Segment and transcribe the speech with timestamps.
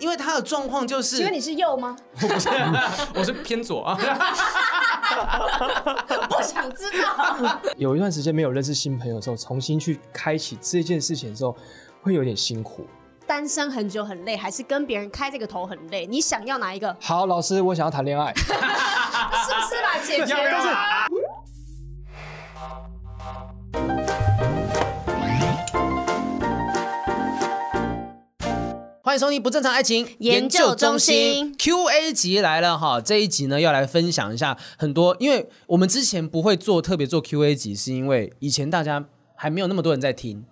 [0.00, 1.94] 因为他的状况就是，请问你是右吗？
[2.22, 2.48] 我不是，
[3.14, 3.96] 我是偏左啊。
[6.28, 7.60] 不想知道。
[7.76, 11.54] 有一段时间没有认识新朋友的时候，重新去开启这件事情的时候，
[12.02, 12.86] 会有点辛苦。
[13.26, 16.06] 单身很久很累，还是跟别人开这个头很累？
[16.06, 16.96] 你想要哪一个？
[17.00, 18.32] 好，老师，我想要谈恋爱。
[18.34, 20.34] 是不是啦，姐姐？
[20.50, 20.68] 但是。
[29.10, 31.52] 欢迎收听不正常爱情研究中心。
[31.58, 39.04] Q&A 集来了哈，这一集呢要来分享一下很多，因为我们之前不会做特别做 Q&A 集，是因为以前大家
[39.34, 40.44] 还没有那么多人在听，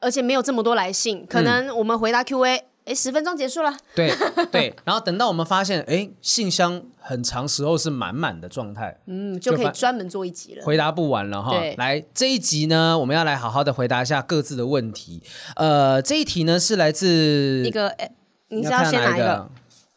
[0.00, 2.58] 而且没有这么多来信，可能我们回答 Q&A。
[2.58, 3.74] 嗯哎，十分钟结束了。
[3.94, 4.12] 对
[4.52, 10.64] 对，然后等到我们发现，哎，信箱很长时候是满满的状态，嗯，就可以专门做一集了。
[10.64, 11.52] 回答不完了哈。
[11.78, 15.22] 来这一集呢，我们要来好好的回答一下各自的问题。
[15.56, 18.10] 呃，这一题呢是来自一个，哎，
[18.48, 19.50] 你是要先哪一个？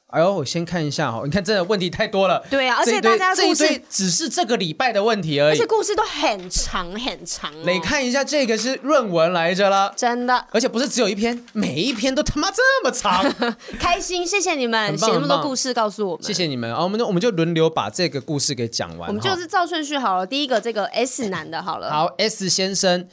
[0.09, 2.41] 哎呦，我先看一下哈，你看真的问题太多了。
[2.49, 7.51] 对啊，而且大家故事只是这个礼拜的问题而已，而且故事都很长很长。
[7.65, 13.21] 你看一下，这个是论文来着了，真的，而且不是只有一篇，每一篇都他妈这么长。
[13.77, 16.81] 开心，谢谢你们写那么多故事告诉我们，谢谢你们啊！
[16.81, 19.09] 我们我们就轮流把这个故事给讲完。
[19.09, 21.91] 我们就是照顺序好了，第一个这个 S 男的好了。
[21.91, 23.05] 好，S 先生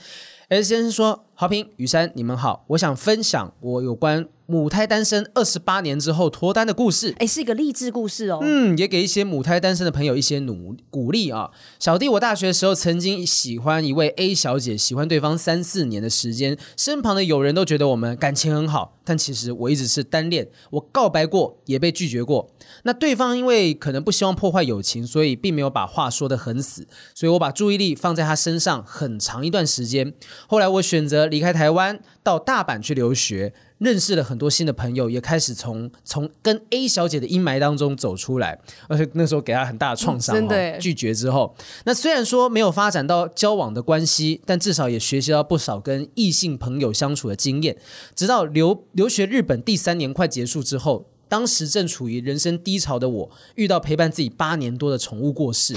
[0.49, 8.41] ，S 先生说：“豪平、雨珊，你们好，我想分享我有关。”母胎单身二十八年之后脱单的故事，哎，是一个励志故事哦。
[8.43, 11.51] 嗯，也给一些母胎单身的朋友一些努鼓励啊。
[11.79, 20.47] 小弟，我大学的时候曾经喜欢一位 A 小姐，喜欢对方三四年的时间，身旁的友人都觉得我们感情很好，但其实我一直是单恋。
[20.73, 22.51] 我告白过，也被拒绝过。
[22.83, 30.13] 那对方因为可能不希望破坏友情，所以并没有把话说得很死，所以我把注意力放在他身上很长一段时间。
[30.47, 33.53] 后来我选择离开台湾，到大阪去留学。
[33.79, 38.59] 认识了很多新的朋友，也开始从从跟 A 小姐的阴霾当中走出来，
[38.89, 40.35] 而且那时候给她很大的创伤。
[40.35, 47.77] 真的拒绝之后，那虽然说没有发展到交往的关系，但至少也学习到不少跟异性朋友相处的经验。
[48.15, 55.75] 直到留留学日本第三年快结束之后，当时正处于人生低潮的我，遇到陪伴自己八年多的宠物过世。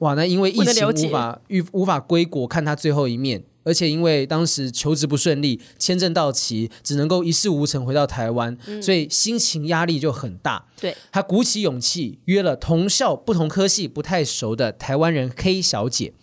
[0.00, 1.40] 哇，那因为疫情无法
[1.72, 3.42] 无法归国看他最后一面。
[3.68, 10.64] 而且因为当时求职不顺利，签证到期，只能够一事无成回到台湾，嗯、所以心情压力就很大。
[10.80, 16.14] 对，他鼓起勇气约了同校不同科系不太熟的台湾人 K 小姐。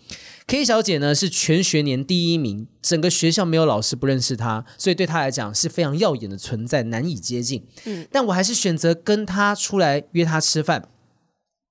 [0.47, 7.63] K 小姐呢是全学年第一名，整个学校没有老师不认识她，所以对她来讲是非常耀眼的存在，难以接近。
[7.85, 10.89] 嗯，但我还是选择跟她出来约她吃饭。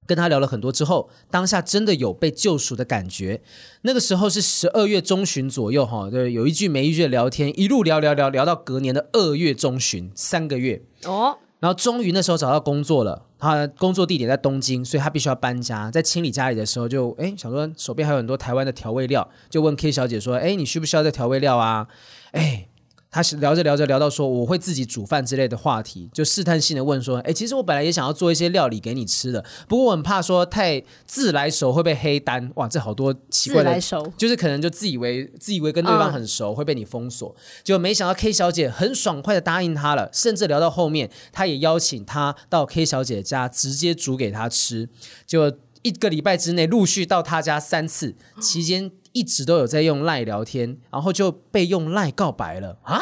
[0.06, 3.40] 跟他聊了很多之后，当下真的有被救赎的感觉。
[3.82, 11.38] 那个时候是十二月中旬左右，哈，对，有一句没一句的聊天，一路聊聊聊聊到隔年的二月中旬，三个月哦。
[11.60, 15.90] 然后终于那时候找到工作了，他工作地点在东京，所以他必须要搬家。
[15.90, 21.88] 在清理家里的时候就，就哎想说手边还有很多台湾的调味料，就问 K 小姐说，哎，你需不需要这调味料啊？
[22.32, 22.68] 哎。
[23.14, 32.50] 他是聊着聊着聊到说我会自己煮饭之类的话题，就试探性的问说：“哎，其实我本来也想要做一些料理给你吃的，不过我很怕说太自来熟会被黑单。
[32.56, 33.80] 哇，这好多奇怪的，
[34.18, 37.32] 就是可能就自以为自以为跟对方很熟、嗯、会被你封锁，
[37.62, 44.88] 就没想到 K 小姐很爽快的答应他了，甚至聊到后面，他也邀请他到 K 小姐家直接煮给他吃，
[45.24, 48.90] 就一个礼拜之内陆续到他家三次，期间。
[49.14, 53.00] 一直都有在用赖聊天，然后就被用赖告白了啊！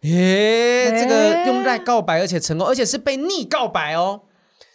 [0.00, 4.22] 哎，诶，这个用赖告白，而且成功，而且是被逆告白哦。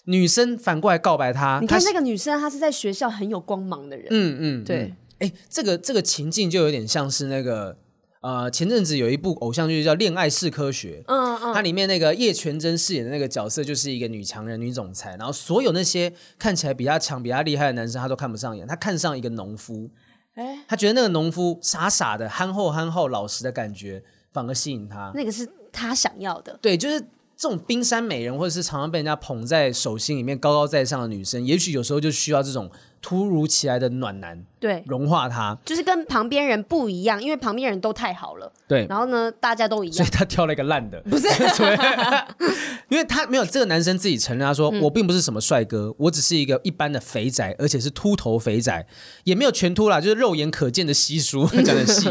[0.03, 4.07] 女生反过来告白他，你看那个女生，她是在学校很有光芒的人。
[4.11, 4.93] 嗯嗯，对。
[5.19, 7.77] 哎，这个这个情境就有点像是那个
[8.19, 19.89] 呃，前阵子有一部偶像剧叫《恋爱是科学》，嗯嗯，它里面那个叶全真饰演的那个角色就是一个女强人、女总裁，然后所有那些看起来比她强、比她厉害的男生，她都看不上眼，她看上一个农夫。
[20.35, 25.11] 哎，他觉得那个农夫傻傻的、憨厚憨厚、老实的感觉，反而吸引他。
[25.13, 26.58] 那个是他想要的。
[26.61, 26.99] 对，就是
[27.35, 32.72] 这种冰山美人，或者是常常被人家捧在手心里面、高高在上的女生，也许有时候就需要这种
[33.03, 35.55] 突如其来的暖男，对，融化他。
[35.66, 38.50] 就是跟旁边人不一样，因为旁边人都太好了。
[38.66, 41.00] 对，然后呢，大家都一样，所以他挑了一个烂的。
[41.11, 41.28] 不是。
[42.88, 48.88] 因为他没有这个男生自己承认，他说、嗯、我并不是什么帅哥，我只是一个一般的肥仔，而且是秃头肥仔，
[49.26, 52.09] 也没有全秃啦，就是肉眼可见的稀疏， 讲的细。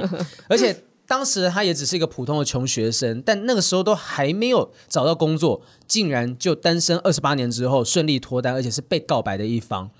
[0.48, 9.90] 而且当时他也只是一个普通的穷学生，但那个时候都还没有找到工作，竟然就单身二十八年之后顺利脱单，而且是被告白的一方。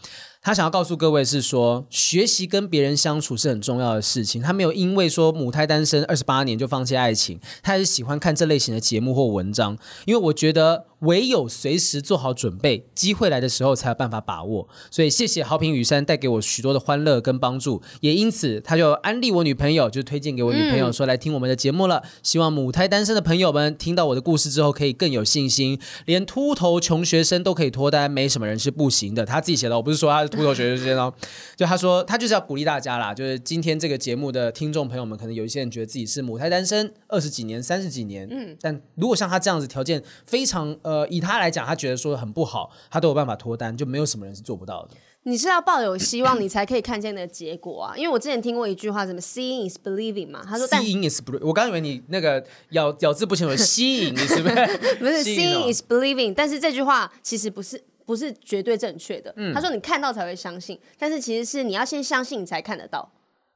[0.44, 4.43] 他想要告诉各位是说，学习跟别人相处是很重要的事情。
[4.43, 9.79] 他没有因为说母胎单身二十八年就放弃爱情，他还是喜欢看这类型的节目或文章。
[10.05, 14.69] 因为我觉得唯有随时做好准备，机会来的时候才有办法把握。
[14.90, 22.02] 所以谢谢豪平雨山带给我许多的欢乐跟帮助，也因此他就安利我女朋友，就推荐给我女朋友说来听我们的节目了。
[22.04, 29.25] 嗯、希望母胎单身的朋友们听到我的故事之后可以更有信心，连秃头穷学生都可以脱单，没什么人是不行的。
[29.25, 30.32] 他自己写的，我不是说他是。
[30.32, 31.12] 秃头学生哦，
[31.54, 33.12] 就他说，他就是要鼓励大家啦。
[33.12, 44.91] 就是今天这个节目的听众朋友们，可能有一些人觉得自己是母胎单身二十几年、三十几年，嗯，但如果像他这样子条件非常呃，以他来讲，他觉得说很不好，他都有办法脱单，就没有什么人是做不到的。
[45.25, 47.94] 你是要抱有希望，你才可以看见那个结果啊。
[47.99, 54.55] 因为我之前听过一句话，什么 “seeing is believing” 嘛，他说 “seeing is believing”，我刚以为你那个咬咬字不清楚，吸引你是不是？
[54.99, 57.83] 不 是 “seeing is believing”，但是这句话其实不是。
[58.05, 59.33] 不是绝对正确的。
[59.37, 63.09] 嗯，他说你看到才会相信，但是其实是你要先相信，你才看得到。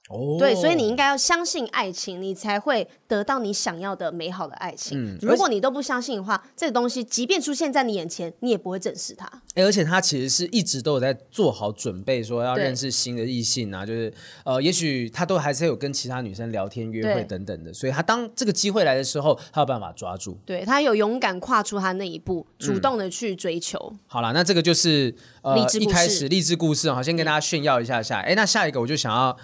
[0.09, 4.97] 哦，对，所以你应该要相信爱情，你才会得到你想要的美好的爱情。
[4.97, 9.27] 嗯，如果你都不相信的话，这个东西即便出现在你眼前，你也不会正视它。
[9.57, 14.13] 欸，而且他其实是一直都有在做好准备，说要认识新的异性啊，就是
[14.45, 20.39] 呃，也许他都还是有跟其他女生聊天、约会等等的，所以他当这个机会来的时候，他有办法抓住。
[20.47, 23.77] 对，他有勇敢跨出他那一步，主动的去追求。
[23.93, 25.13] 嗯，好了，那这个就是
[25.43, 28.21] 呃一开始励志故事，好，先跟大家炫耀一下下。
[28.21, 29.37] 哎，欸，那下一个我就想要。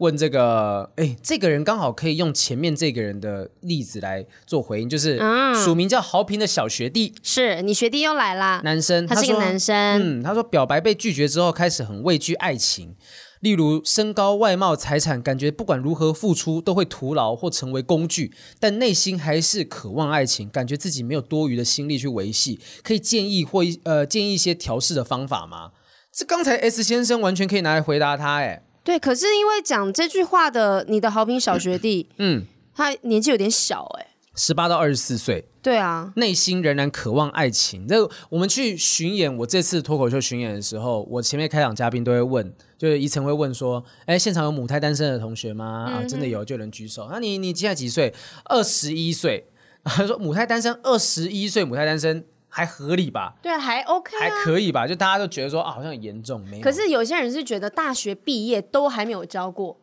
[0.00, 5.20] 问这个，哎，这个人刚好可以用前面这个人的例子来做回应，就是
[5.62, 12.96] 署名叫豪平的小学弟，是你学弟又来啦，男生，他是一个男生，嗯，他说表白被拒绝之后，开始很畏惧爱情，
[13.40, 25.72] 例如身高、外貌、财产，感觉不管如何付出都会徒劳或成为工具，但内心还是渴望爱情，感觉自己没有多余的心力去维系，可以建议或呃建议一些调试的方法吗？
[26.10, 28.62] 这刚才 S 先生完全可以拿来回答他，哎。
[28.82, 32.44] 对，可是因为讲这句话的你的好评小学弟，嗯，
[32.74, 37.84] 他年纪有点小，哎，十八到二十四岁，对啊，内心仍然渴望爱情。
[37.88, 37.96] 那
[38.30, 45.86] 我们去巡演，我这次脱口秀巡演的时候，我前面开场嘉宾都会问，就是怡岑会问说，哎，现场有母胎单身的同学吗？
[45.88, 47.06] 嗯、啊，真的有，就有人举手。
[47.10, 48.14] 那你你现在几岁？
[48.44, 49.46] 二十一岁。
[49.84, 52.24] 他说母胎单身，二十一岁母胎单身。
[52.50, 53.34] 还合理吧？
[53.40, 54.86] 对啊，还 OK，啊，还可以吧？
[54.86, 56.62] 就大家都觉得说啊，好像很严重，没有。
[56.62, 59.78] 可是有些人是觉得大学毕业都还没有教过，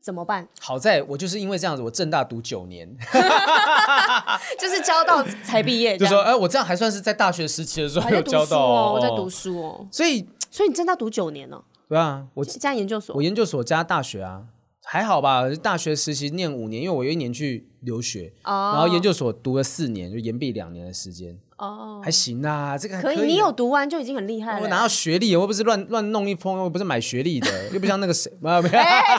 [0.00, 0.48] 怎么办？
[0.60, 2.88] 好在我就是因为这样子，我正大读九年，
[4.58, 5.96] 就是教到才毕业。
[5.98, 9.86] 就说哎，我这样还算是在大学时期的时候有教到哦，我在读书哦。
[9.90, 11.64] 所以，所以你正大读九年哦？
[11.88, 14.44] 对啊，我加研究所，我研究所加大学啊。
[14.88, 18.54] 还好吧，大学实习念五年，因为我有一年去留学，oh.
[18.54, 21.36] 然后研究所读了四年，就延毕两年的时间。
[21.58, 22.04] 哦，oh.
[22.04, 23.26] 还行啊，这个还可以。
[23.26, 24.62] 你有读完就已经很厉害了。
[24.62, 28.72] 我拿到学历，我又不是乱乱弄一封，我不是买学历的， 又不像那个谁， 没有没有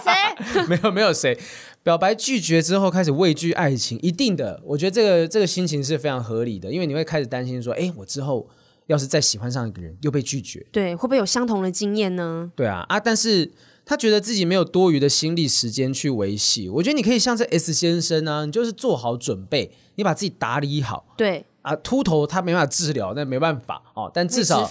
[0.03, 1.37] 谁，没有没有谁。
[1.83, 8.47] 表白拒绝之后开始畏惧爱情，一定的，我觉得这个这个心情是非常合理的，因为你会开始担心说，哎，我之后
[8.87, 12.51] 要是再喜欢上一个人又被拒绝，对，会不会有相同的经验呢？
[12.55, 13.51] 对啊啊，但是。
[13.89, 21.15] 他觉得自己没有多余的心力时间去维系，我觉得你可以像这 S 先生呢、啊，你就是做好准备，你把自己打理好。
[21.15, 24.61] 对啊，秃头他没办法治疗，那没办法哦，但至少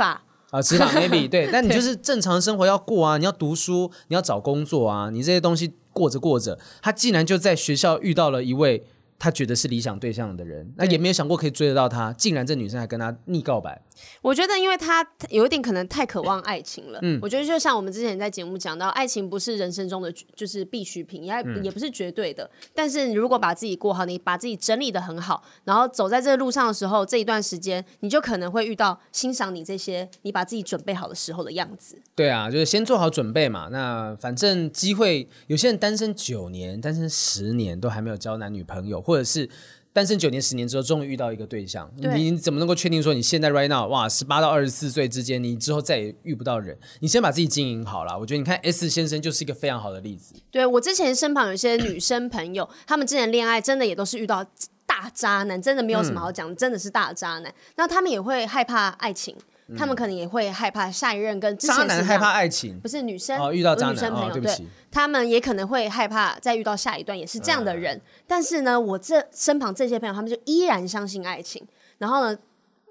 [0.51, 8.87] 啊，执法 maybe 对，但你就是正常生活要过啊，你要读书，你要找工作啊，你这些东西过着过着，他竟然就在学校遇到了一位。
[9.19, 13.81] 他觉得是理想对象的人，那也没有想过可以追得到他，竟然这女生还跟他逆告白。
[14.21, 16.99] 我觉得，因为他有一点可能太渴望爱情了。
[17.02, 22.45] 嗯，我觉得就像我们之前在节目讲到，爱情不是人生中的就是必需品，也也不是绝对的。
[22.45, 31.99] 嗯、但是如果把自己过好，你把自己整理的很好，然后走在这个路上的时候，这一段时间你就可能会遇到欣赏你这些你把自己准备好的时候的样子。
[32.14, 33.69] 对啊，就是先做好准备嘛。
[33.73, 39.00] 那反正机会，有些人单身九年、单身十年都还没有交男女朋友。
[39.07, 39.49] 或者是
[39.93, 46.77] 单身九年、十年之后，终于遇到一个对象，对你怎么能够确定说你现在 right now 哇，十八到二十四岁之间，你之后再也遇不到人？
[46.99, 48.19] 你先把自己经营好了。
[48.19, 50.35] 我觉得你看 S 先生就是一个非常好的例子。
[50.51, 54.45] 对，我之前身旁有一些女生朋友，她们之前恋爱真的也都是遇到
[54.85, 57.55] 大渣男，真的没有什么好讲，嗯、真的是大渣男。
[57.77, 59.35] 那他们也会害怕爱情。
[59.76, 67.96] 他们可能也会害怕下一任跟之前渣男害怕爱情，不是女生哦，遇到女生朋友，哦、对不起对，他们也可能会害怕再遇到下一段也是这样的人。
[67.96, 71.66] 嗯、但是呢，我这身旁这些朋友，他们就依然相信爱情。
[71.99, 72.38] 然后呢，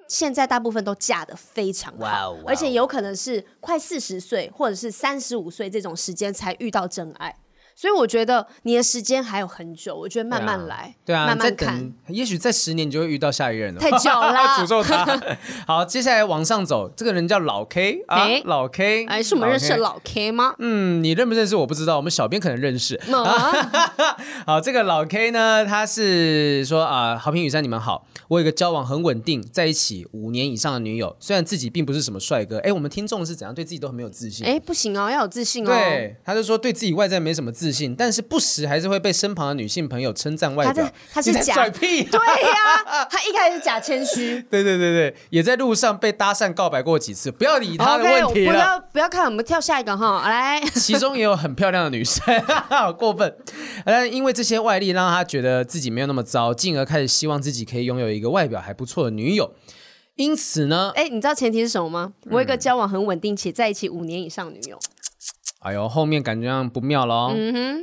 [0.08, 7.36] 现在大部分都嫁的非常好而且有可能是快四十岁或者是三十五岁这种时间才遇到真爱。
[7.76, 13.80] 所以我觉得你的时间还有很久，我觉得慢慢来，对啊，慢慢看，也许在十年你就会遇到下一任了。
[13.82, 15.06] 太久了， 诅咒他。
[15.68, 20.56] 好，接下来往上走，这个人叫老 K 啊，欸、老 K，哎，是我们认识的老 K 吗？
[20.60, 22.96] 嗯，你认不认识我不知道，我们小编可能认识。
[22.96, 23.52] 啊、
[24.48, 34.48] 好，这个老 K 呢，他是说啊，好评雨山你们好，我有一个交往很稳定，在一起五年以上的女友，虽然自己并不是什么帅哥，哎，我们听众是怎样，对自己都很没有自信？
[34.48, 35.68] 哎，不行哦，要有自信哦。
[35.68, 40.90] 对，他就说对自己外在没什么自信，但是不时还是会被身旁的女性朋友称赞外表。
[41.12, 44.42] 他是假拽屁、啊，对呀、啊，他一开始假谦虚。
[44.50, 50.62] 对对对对，也在路上被搭讪告白过几次，不要理他的问题不要不要看，我们跳下一个哈，来。
[50.76, 52.24] 其中也有很漂亮的女生，
[52.70, 53.36] 好过分。
[53.86, 59.54] 呃，因为这些外力让他觉得自己没有那么糟，进而开始希望自己可以拥有一个外表还不错的女友。
[60.16, 62.14] 因此呢，哎，你知道前提是什么吗？
[62.32, 64.80] 我有一个交往很稳定且在一起五年以上的女友。
[65.66, 67.36] 哎呦，后面感觉上不妙了哦。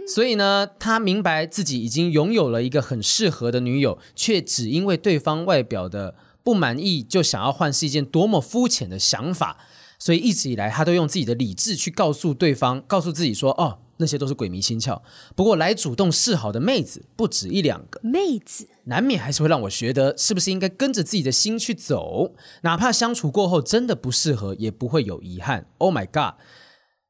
[0.06, 9.58] 所以呢，他明白自己已经拥有了一个很适合的女友，却只因为对方外表的不满意，就想要换，是一件多么肤浅的想法。
[9.98, 15.00] 所以一直以来，他都用自己的理智去告诉对方，告诉自己说：“哦，那些都是鬼迷心窍。”
[15.34, 22.32] 不过，来主动示好的妹子不止一两个，妹子难免还是会让我觉得，是不是应该跟着自己的心去走？
[22.62, 25.66] 哪怕相处过后真的不适合，也不会有遗憾。
[25.78, 26.40] Oh my god！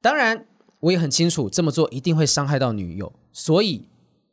[0.00, 0.46] 当然。
[0.82, 3.86] 我也很清楚这么做一定会伤害到女友，所以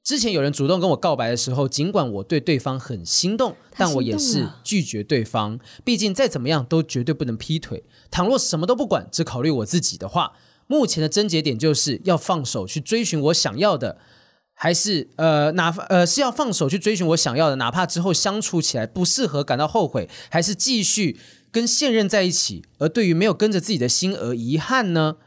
[0.04, 5.60] 之前有人主动跟我告白的时候，尽管我对对方很心动，但我也是拒绝对方。
[5.84, 7.84] 毕竟再怎么样都绝对不能劈腿。
[8.10, 10.34] 倘若什么都不管，只考虑我自己的话，
[10.66, 14.00] 目前的症结点就是要放手去追寻我想要的，
[14.56, 21.20] 还是呃哪呃是要放手去追寻我想要的，哪怕之后相处起来不适合，感到后悔，还是继续
[21.52, 25.18] 跟现任在一起，而对于没有跟着自己的心而遗憾呢？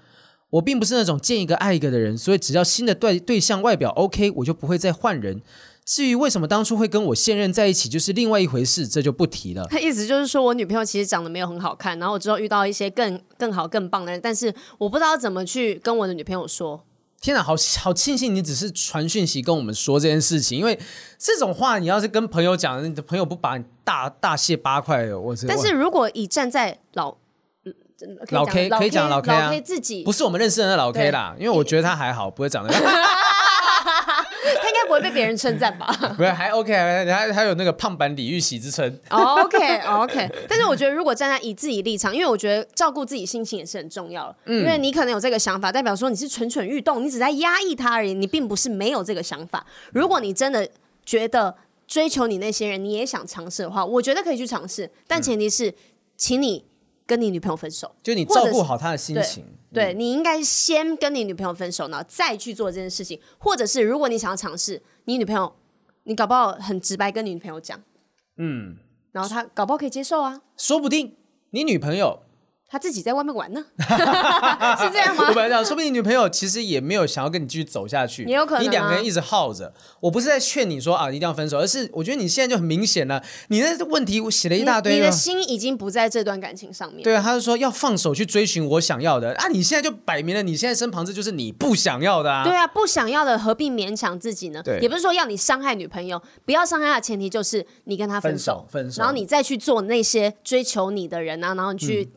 [0.53, 5.41] 我并不是那种见一个爱一个的人，所以只要新的对对象外表 OK，我就不会再换人。
[5.87, 9.67] 至于为什么当初会跟我现任在一起，就是另外一回事，这就不提了。
[9.71, 16.85] 他意思就是说我女朋友其实长得没有很好看，然后我之后遇到一些更更好更棒的人，但是我不知道怎么去跟我的女朋友说。
[17.23, 20.79] 天哪，好好庆幸你只是传讯息跟我们说这件事情，因为
[21.19, 25.35] 这种话你要是跟朋友讲，你的朋友不把你大大卸八块的，我。
[25.49, 27.17] 但是如果以站在老。
[28.31, 32.73] 老 K 可以讲老 K 啊，老 K 自己不是我们认识的老 K 啦，因为我觉得他还好，不会长得。
[34.61, 35.87] 他应该不会被别人称赞吧？
[36.17, 38.99] 不是，还 OK，还还有那个胖版李玉玺之称。
[39.09, 44.37] OK OK，但是我觉得如果站在以自己立场，因为我觉得照顾自己心情也是很重要的。
[44.47, 49.65] 嗯，因为你可能有这个想法，代表说你是蠢蠢欲动，你只在压抑他而已，你并不是没有这个想法。
[49.93, 50.69] 如果你真的
[51.05, 51.55] 觉得
[51.87, 55.75] 追求你那些人，你也想尝试的话，我觉得可以去尝试，但前提是，嗯、
[56.17, 56.65] 请你。
[57.07, 59.45] 跟你女朋友分手，就你照顾好她的心情。
[59.73, 63.19] 对，嗯、你应该先跟你女朋友分手，然后再去做这件事情。
[63.39, 65.53] 或者是如果你想要尝试，你女朋友，
[66.05, 67.81] 你搞不好很直白跟你女朋友讲，
[68.37, 68.77] 嗯，
[69.13, 71.17] 然后她搞不好可以接受啊，说不定
[71.51, 72.21] 你女朋友。
[72.73, 75.27] 他自己在外面玩呢， 是这样吗？
[75.29, 78.65] 我本来讲，说不定你女朋友其实也没有想要跟你继续走下去，也有可能。
[78.65, 87.03] 你两个人一直耗着，我不是在劝你说啊一定要分手，而是我觉得你现在就很明显了，你那问题我写了一大堆，你的心已经不在这段感情上面。
[87.03, 92.43] 对啊，他就说要放手去追寻我想要的啊，你现在就摆明了，你现在身旁这就是你不想要的啊。
[92.43, 94.63] 对啊，不想要的何必勉强自己呢？
[94.63, 102.09] 对，也不是说要你伤害女朋友，不要伤害她的前提就是你跟他分手，分手，分手，然后你再去做那些追求你的人啊，然后你去。
[102.11, 102.17] 嗯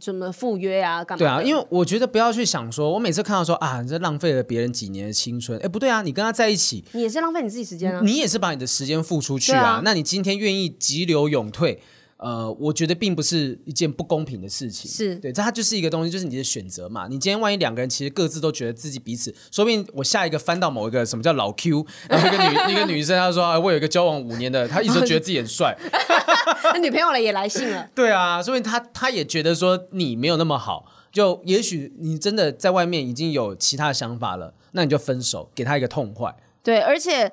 [0.00, 1.04] 怎么赴约啊？
[1.04, 1.18] 干嘛？
[1.18, 5.58] 对啊，因为我觉得不要去想说，我每次看到说啊，你这浪费了别人几年的青春。
[5.60, 8.00] 哎，不对啊，你跟他在一起，你也是浪费你自己时间啊。
[8.02, 9.64] 你也是把你的时间付出去啊。
[9.64, 11.80] 啊那你今天愿意急流勇退？
[12.24, 17.06] 呃，我觉得并不是一件不公平的事情，是对，这它就是一个东西，就是你的选择嘛。
[17.06, 25.76] 你今天万一两个人其实各自都觉得自己彼此，说不定我下一个翻到某一个什么叫老 Q， 然后一个女一个女生，她说啊，我有一个交往五年的，她一直都觉得自己很帅，
[26.72, 36.34] 那女朋友了也来信了，对啊，所以她她也觉得说你没有那么好，就也许你真的在外面已经有其他想法了，那你就分手，给她一个痛快。
[36.62, 37.30] 对，而且。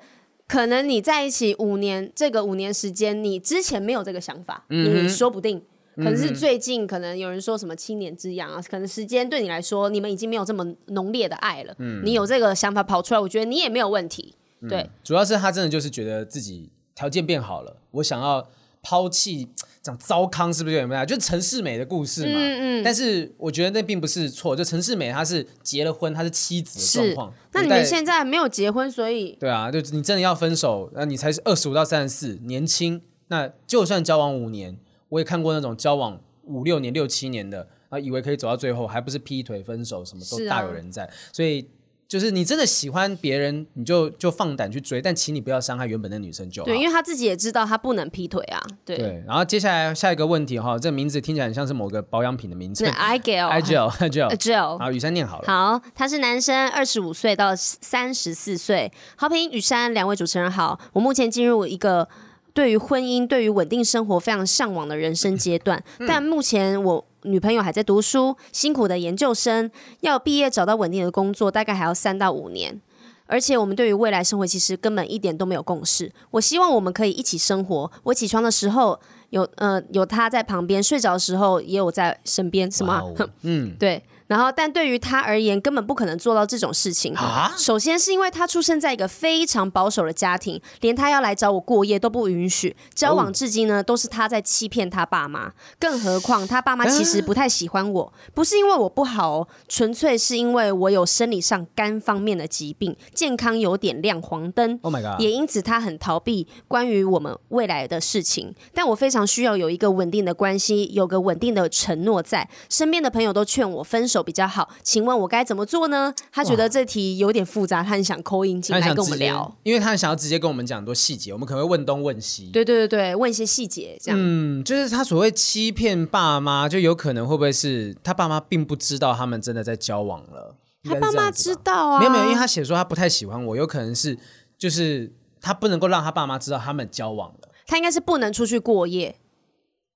[0.51, 5.58] 可能你在一起五年，这个五年时间，你之前没有这个想法，嗯，你说不定，
[5.96, 14.36] 可能是最近，可能有人说什么七年之痒啊，可能时间对你来说，你们已经没有这么浓烈的爱了，嗯，你有这个想法跑出来，我觉得你也没有问题，
[14.67, 18.46] 对，嗯，主要是他真的就是觉得自己条件变好了，我想要。
[18.81, 19.47] 抛弃
[19.81, 21.05] 讲糟糠是不是有没有？
[21.05, 22.33] 就是陈世美的故事嘛。
[22.35, 22.83] 嗯嗯。
[22.83, 27.33] 但是我觉得那并不是错，就陈世美她是结了婚，她是妻子的状况。
[27.53, 33.01] 那你们现在没有结婚，所以对啊，就你真的要分手，那你才是二十五到三十四，年轻。
[33.27, 34.77] 那就算交往五年，
[35.09, 41.05] 我也看过那种交往五六年、六七年的，啊，以为可以走到最后，还不是劈腿分手，什么都大有人在。
[41.05, 41.67] 啊、所以。
[42.11, 46.65] 就是你真的喜欢别人，你就就放胆去追，但请你不要伤害原本的女生就好。
[46.65, 48.61] 对，因为他自己也知道他不能劈腿啊。
[48.83, 48.97] 对。
[48.97, 52.83] 对，然后接下来下一个问题哈，这个名字听起来很像是某个保养品的名字。
[52.91, 54.35] Igel，Igel，Igel。
[54.35, 55.45] gel 好，雨珊念好了。
[55.47, 58.91] 好，他是男生，二十五岁到三十四岁。
[59.15, 60.77] 好评，雨珊，两位主持人好。
[60.91, 62.09] 我目前进入一个
[62.53, 67.05] 对于婚姻、对于稳定生活非常向往的人生阶段，嗯、但目前我。
[67.23, 69.69] 女朋友还在读书，辛苦的研究生
[70.01, 72.79] 要毕业找到稳定的工作，大概还要三到五年。
[73.27, 76.11] 而且我们对于未来生活其实根本一点都没有共识。
[76.31, 77.89] 我希望我们可以一起生活。
[78.03, 78.99] 我起床的时候
[79.29, 82.69] 有呃有他在旁边，睡着的时候也有在身边。
[82.69, 83.01] 什么？
[83.43, 84.03] 嗯， 对。
[84.31, 87.13] 然后，但对于他而言，根本不可能做到这种事情。
[87.15, 92.73] 啊、首先是因为他出生在一个非常保守的家庭，连他要来找我过夜都不允许。
[92.95, 95.51] 交往至今呢，哦、都是他在欺骗他爸妈。
[95.77, 104.79] 更何况他爸妈其实不太喜欢我，啊、不是因为我不好哦，纯粹是因为我有生理上肝方面的疾病，健康有点亮黄灯。
[104.81, 105.19] Oh my god！
[105.19, 108.55] 也因此他很逃避关于我们未来的事情。
[108.73, 112.50] 但我非常需要有一个稳定的关系，有个稳定的承诺在。
[112.69, 116.13] 身边的朋友都劝我分手比较好，请问我该怎么做呢？
[116.31, 122.49] 他觉得这题有点复杂，他很想 call in 进来跟我们聊，因为他很想要直接跟我们讲很多细节，我们可能会问东问西。
[122.51, 124.19] 对对对对，问一些细节这样。
[124.21, 130.55] 嗯，就是他所谓欺骗爸妈，就有可能会不会是他爸妈并不知道他们真的在交往了？
[130.83, 131.99] 他爸妈知道啊？
[131.99, 134.17] 没有没有，因为他写说他不太喜欢我，有可能是
[134.57, 137.49] 就是他不能够让他爸妈知道他们交往了。
[137.67, 139.15] 他应该是不能出去过夜。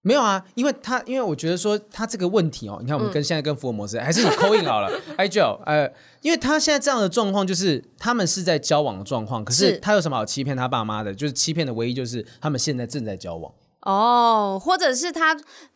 [0.07, 11.11] 没有啊，因为他因为我觉得说他这个问题哦，你看我们跟现在跟福尔摩斯，嗯、还是你 call in 好了， Igel，呃，因为他现在这样的状况就是他们是在交往的状况，可是他有什么好欺骗他爸妈的？
[11.11, 13.51] 就是欺骗的唯一就是他们现在正在交往。
[13.81, 15.35] 哦，或者是他。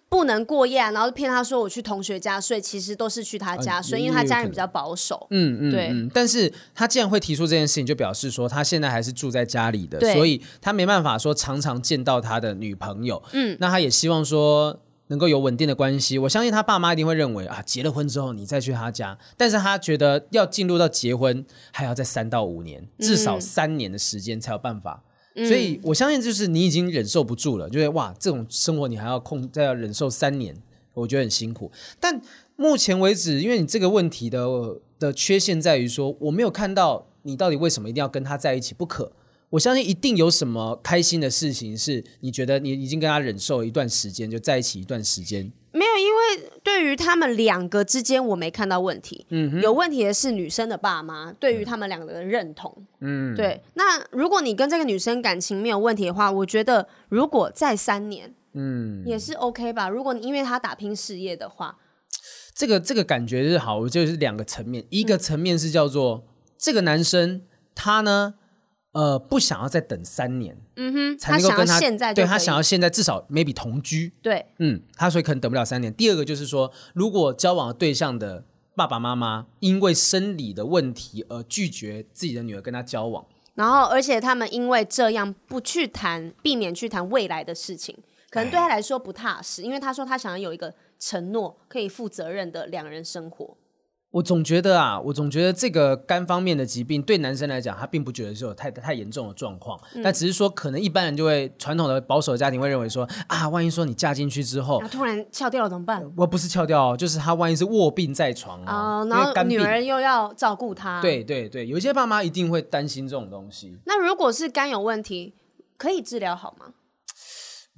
[0.10, 5.28] 不能过夜，啊，然后骗他说我去同学家睡，其实都是去他家睡，呃、因为他家人比较保守。
[5.30, 6.10] 嗯嗯，对嗯。
[6.12, 13.22] 但是他既然会提出这件事情，就表示说他现在还是住在家里的，所以他没办法说常常见到他的女朋友。
[13.34, 16.18] 嗯，那他也希望说能够有稳定的关系。
[16.18, 25.04] 我相信他爸妈一定会认为啊，结了婚之后你再去他家，但是他觉得要进入到结婚还要再三到五年，至少三年的时间才有办法。
[25.36, 30.56] 所以，我相信就是你已经忍受不住了，就是哇，这种生活你还要控，再要忍受三年，
[30.94, 31.72] 我觉得很辛苦。
[32.00, 32.22] 但
[32.56, 34.48] 目前为止，因为你这个问题的
[34.98, 39.12] 的缺陷在于说，我没有看到你到底为什么一定要跟他在一起不可。
[39.52, 45.52] 我相信一定有什么开心的事情，是你觉得你已经跟他忍受了一段时间，就在一起一段时间。
[45.72, 49.26] 没有，因为对于他们两个之间，我没看到问题。
[49.30, 52.86] 嗯哼，有问题的是女生的爸妈对于他们两个的认同。
[53.02, 53.62] 嗯，对。
[53.74, 59.90] 那如果你跟这个女生感情没有问题的话，我觉得如果再三年，嗯，也是 OK 吧。
[59.90, 61.78] 如果你因为他打拼事业的话，
[62.56, 64.86] 这个这个感觉是好，就是两个层面。
[64.90, 67.42] 一个层面是叫做、嗯、这个男生
[67.74, 68.36] 他呢。
[68.91, 75.93] 呃，不想要再等三年，嗯哼，才能够跟他，他现在对他想要现在至少 maybe 同居，对，嗯，他所以可能等不了三年。
[75.93, 78.43] 第二个就是说，如果交往的对象的
[78.75, 83.23] 爸爸妈妈因为生理的问题而拒绝自己的女儿跟他交往，
[83.54, 87.95] 然后而且他们因为这样不去谈，避免去谈未来的事情，
[88.32, 93.56] 可能对他来说不踏实，因为他说他想要有一个承诺，可以负责任的两人生活。
[94.12, 106.04] 我总觉得啊，我总觉得这个肝方面的疾病对男生来讲，他并不觉得是有太太严重的状况，嗯、但只是说可能一般人就会传统的保守的家庭会认为说啊，万一说你嫁进去之后，突然翘掉了怎么办？
[106.17, 113.78] 我不是翘掉哦，就是他万一是卧病在床啊，然后女儿又要照顾他，对对对，有一些爸妈一定会担心这种东西。
[113.86, 115.36] 那如果是肝有问题，
[115.78, 116.74] 可以治疗好吗？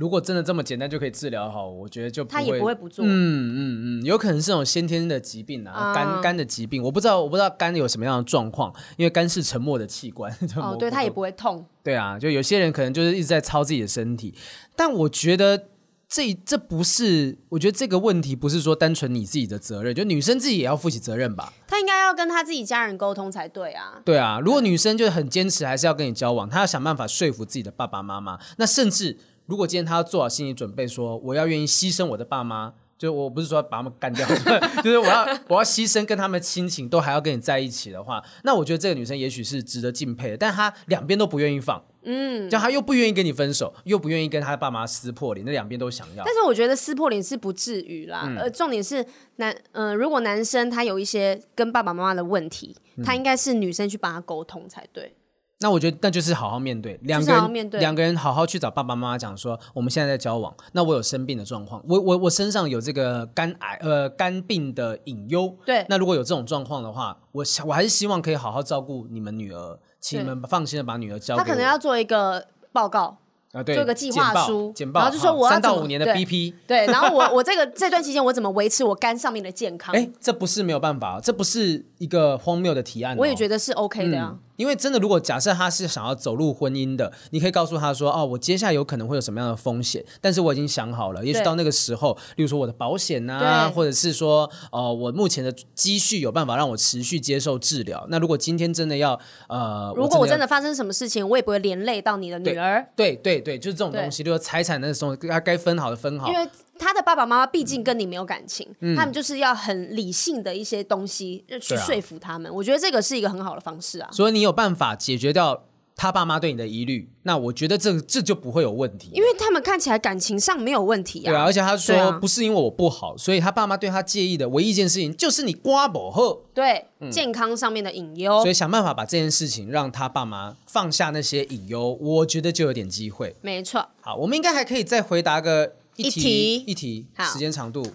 [0.02, 3.06] 如果真的这么简单就可以治疗好，我觉得就，他也不会不做。
[3.06, 10.36] 嗯嗯嗯，有可能是那种先天的疾病啊，肝肝的疾病，我不知道我不知道肝有什么样的状况，因为肝是沉默的器官。
[10.58, 11.64] 哦，对，他也不会痛。
[11.84, 14.34] 对啊，就有些人可能就是一直在操自己的身体，
[14.76, 15.68] 但我觉得
[16.10, 21.54] 这这不是，我觉得这个问题不是说单纯你自己的责任，就女生自己也要负起责任吧。
[21.68, 24.02] 她应该要跟她自己家人沟通才对啊。
[24.04, 29.18] 对啊，如果女生就很坚持，还是要跟你交往，她要想办法说服自己的爸爸妈妈，那甚至。
[29.52, 34.26] 如果今天他要做好心理准备，说我要愿意牺牲我的爸妈，就我不是说把他们干掉，
[34.82, 40.38] 就是我要我要牺牲跟他们亲情都还要跟你在一起的话，那我觉得这个女生也许是值得敬佩的。
[40.38, 46.24] 但她两边都不愿意放，嗯，就她又不愿意跟你分手，又不愿意跟她的爸妈撕破脸，那两边都想要。
[46.24, 55.14] 但是我觉得撕破脸是不至于啦，呃、嗯，重点是男，呃，如果男生他有一些跟爸爸妈妈的问题，他应该是女生去帮他沟通才对。
[55.62, 71.46] 那我觉得那就是好好面对，两个人两个人好好去找爸爸妈妈讲说，我们现在在交往，那我有生病的状况，我我我身上有这个肝癌呃肝病的隐忧，对，那如果有这种状况的话，我我还是希望可以好好照顾你们女儿，请你们放心的把女儿交给我。
[71.46, 73.18] 他可能要做一个报告。
[73.52, 79.94] 啊，对，做个计划书，简报，然后就说我要三到五年的 BP，对，对，然后我我这个这段期间我怎么维持我肝上面的健康？
[79.94, 83.18] 哎，这不是没有办法，这不是一个荒谬的提案，哦。
[83.20, 84.30] 我也觉得是 OK 的呀，啊。
[84.32, 91.26] 嗯因为真的，如果假设他是想要走入婚姻的，你可以告诉他说：“哦，我接下来有可能会有什么样的风险，但是我已经想好了。
[91.26, 98.06] 也许到那个时候，例如说我的保险啊，或者是说，呃，我目前的积蓄有办法让我持续接受治疗。
[98.10, 99.20] 那如果今天真的要，
[99.50, 102.86] 呃，如果我真的发生什么事情，我也不会连累到你的女儿。
[102.96, 106.28] 对对对，就是这种东西，就是财产的时候，他该分好的分好。
[106.32, 106.48] 因为
[106.82, 112.52] 他的爸爸妈妈毕竟跟你没有感情，嗯、他们就是要很理性的一些东西去说服他们。
[112.52, 114.10] 啊、我觉得这个是一个很好的方式啊。
[114.12, 115.64] 所以你有办法解决掉
[115.96, 119.12] 他爸妈对你的疑虑，那我觉得这这就不会有问题。
[119.14, 121.30] 因为他们看起来感情上没有问题啊。
[121.30, 126.40] 对啊，而且他说不是因为我不好，啊、所以他爸妈对他介意的唯一一件事情就是你瓜不好。
[126.56, 128.42] 对，嗯、健康上面的隐忧。
[128.42, 133.36] 所以想办法把这件事情让他爸妈放下那些隐忧，我觉得就有点机会。
[133.42, 133.88] 没错。
[134.02, 135.76] 好，我们应该还可以再回答个。
[136.02, 137.94] 一题一题，时间长度，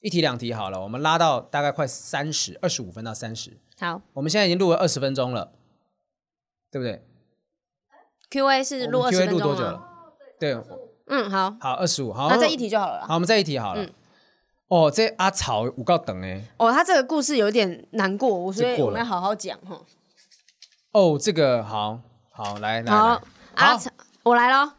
[0.00, 3.58] 一题两题好了，我们拉到大概快三十二十五分到三十。
[3.78, 5.52] 好，我们现在已经录了二十分钟了，
[6.70, 7.04] 对不对
[8.30, 9.82] ？Q&A 是录二十分钟多久了？
[10.38, 10.56] 对，
[11.06, 13.06] 嗯，好，好，二十五，好，那再一题就好了。
[13.06, 13.86] 好，我们再一题好了。
[14.68, 16.42] 哦，这阿草五告等哎。
[16.56, 19.80] 哦，他这个故事有点难过，所以我们要好好讲哈。
[20.92, 22.00] 哦，这个好
[22.30, 23.22] 好来来，好，
[23.54, 23.90] 阿草，
[24.22, 24.76] 我来了。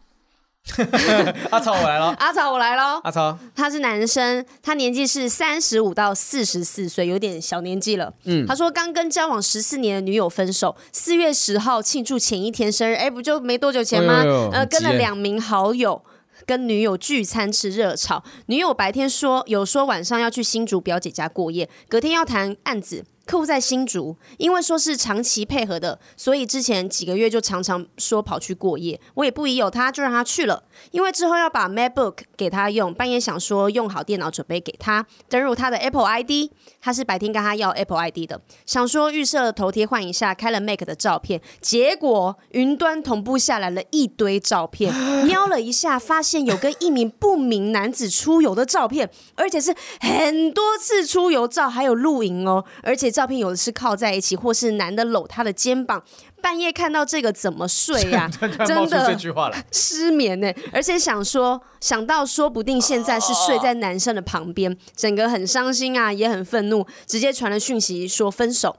[1.52, 2.16] 阿草，我来了。
[2.20, 3.00] 阿草，我来了。
[3.04, 8.14] 阿草，他是男生，他年纪是三十五到四十四岁，有点小年纪了。
[8.24, 14.22] 嗯，他说刚跟交往十四年的女友分手，四月十号庆祝前一天生日，哎，不就没多久前吗？
[14.22, 16.02] 哎呦呦呃，跟了两名好友
[16.46, 23.06] 跟女友聚餐吃热炒，女友白天说有说晚上要去新竹表姐家过夜，隔天要谈案子。
[23.26, 29.00] 客户在新竹，因为说是长期配合的，所以之前几个月就常常说跑去过夜。
[29.16, 30.64] 我也不疑有他，就让他去了。
[30.92, 36.52] 因为之后要把 MacBook 给他用，半夜想说用好电脑准备给他登入他的 Apple ID。
[36.80, 44.94] 他是白天跟他要 Apple ID 的，想说预设头贴换一下，开了 Mac 的照片，结果云端同步下来了一堆照片，
[45.26, 53.15] 瞄了一下，发现有跟一名不明男子出游的照片，而且是很多次出游照，还有露营哦，而且。
[53.16, 56.04] 照片有的是靠在一起，或是男的搂她的肩膀。
[56.42, 58.30] 半夜看到这个怎么睡呀？
[58.68, 59.18] 真的
[59.72, 60.52] 失眠呢。
[60.74, 68.76] 而且想说，想到说不定现在是睡在男生的旁边，整个很伤心啊，也很愤怒，直接传了讯息说分手。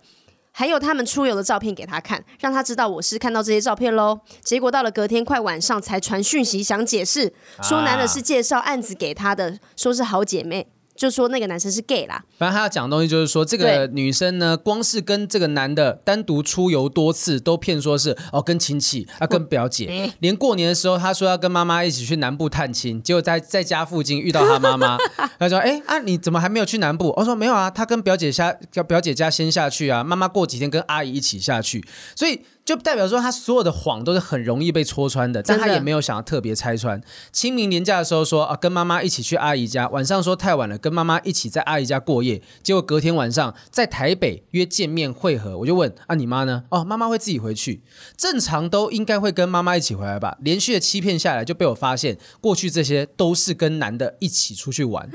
[0.52, 4.20] 还有他们出游的照片给他看，让他知道我是看到这些照片喽。
[4.42, 10.68] 结果到了隔天快晚上才传讯息想解释，说男的是介绍案子给他的，说是好姐妹。
[10.96, 24.96] 就说那个男生是 gay 啦，反正他要讲的东西就是说，这个女生呢，光是跟这个男的单独出游多次，都骗说是哦跟亲戚啊跟表姐，嗯、连过年的时候，他说要跟妈妈一起去南部探亲，结果在在家附近遇到他妈妈，
[25.38, 27.12] 他说哎啊你怎么还没有去南部？
[27.16, 32.40] 我说没有啊，他跟表姐下叫表姐家先下去啊，妈妈过几天跟阿姨一起下去，所以。
[32.66, 37.00] 就代表说，他所有的谎都是很容易被戳穿的，但他也没有想要特别拆穿。
[37.30, 42.42] 清明年假的时候说啊，跟妈妈一起去阿姨家，晚上说太晚了，跟妈妈一起在阿姨家过夜。
[42.64, 46.64] 结果隔天晚上在台北约见面会合，我就问啊，你妈呢？
[46.70, 47.82] 哦，妈妈会自己回去，
[48.16, 50.36] 正常都应该会跟妈妈一起回来吧。
[50.40, 55.08] 连续的欺骗下来，就被我发现过去这些都是跟男的一起出去玩。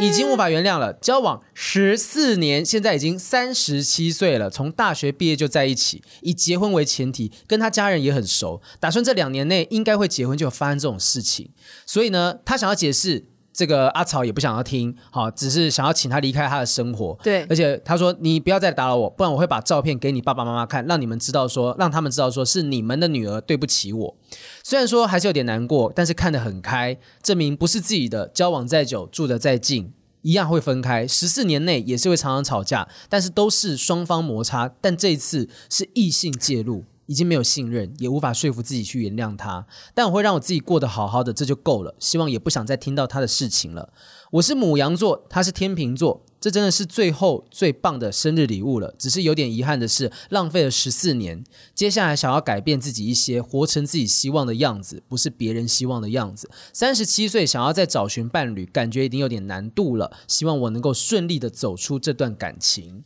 [0.00, 0.92] 已经无法原谅了。
[0.94, 4.50] 交往十四年，现在已经三十七岁了。
[4.50, 11.50] 从大学毕业就在一起，以结婚为前提，跟他家人也很熟，打算这两年内应该会结婚，就发生这种事情。
[11.84, 13.24] 所以呢，他想要解释，
[13.56, 17.18] 这个阿草也不想要听，好，只是想要请他离开他的生活。
[17.22, 24.16] 对，而且他说：“你不要再打扰我，不然我会把照片给你爸爸妈妈看，让你们知道说，让他们知道说是你们的女儿对不起我。”
[24.62, 29.90] 虽然说还是有点难过，但是看得很开，证明不是自己的，交往再久，住得再近，
[30.20, 31.08] 一样会分开。
[31.08, 34.70] 十四年内也是会常常吵架，但是都是双方摩擦。
[34.82, 39.66] 但这一次是异性介入，已经没有信任，也无法说服自己去原谅他。
[39.94, 41.94] 但我会让我自己过得好好的，这就够了。
[41.98, 43.92] 希望也不想再听到他的事情了。
[44.32, 46.22] 我是母羊座，他是天秤座。
[46.38, 51.42] 这真的是最后最棒的生日礼物了，只是有点遗憾的是，浪费了十四年。
[51.74, 56.48] 接下来想要改变自己一些，活成自己希望的样子，不是别人希望的样子。
[56.72, 60.12] 三十七岁想要再找寻伴侣，感觉已经有点难度了。
[60.28, 63.02] 希望我能够顺利的走出这段感情。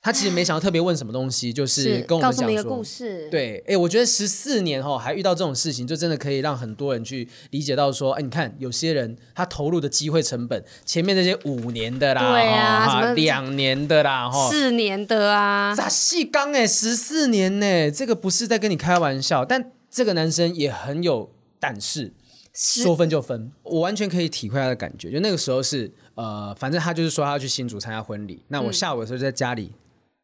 [0.00, 3.28] 他其实没想要特别问什么东西，就是跟我们讲说一个故事。
[3.30, 17.90] 对，哎，我觉得十四年后还遇到这种事情，就真的可以让很多人去理解到说，哎，你看有些人他投入的机会成本，前面那些五年的啦，对啊，什么两年的啦，哈，四年的啊，咋细刚哎，十四年呢？
[17.90, 22.12] 这个不是在跟你开玩笑，但这个男生也很有胆识，
[22.54, 25.10] 说分就分，我完全可以体会他的感觉。
[25.10, 29.64] 就那个时候是呃，反正他就是说他要去新竹参加婚礼，那我下午的时候就在家里。
[29.64, 29.74] 嗯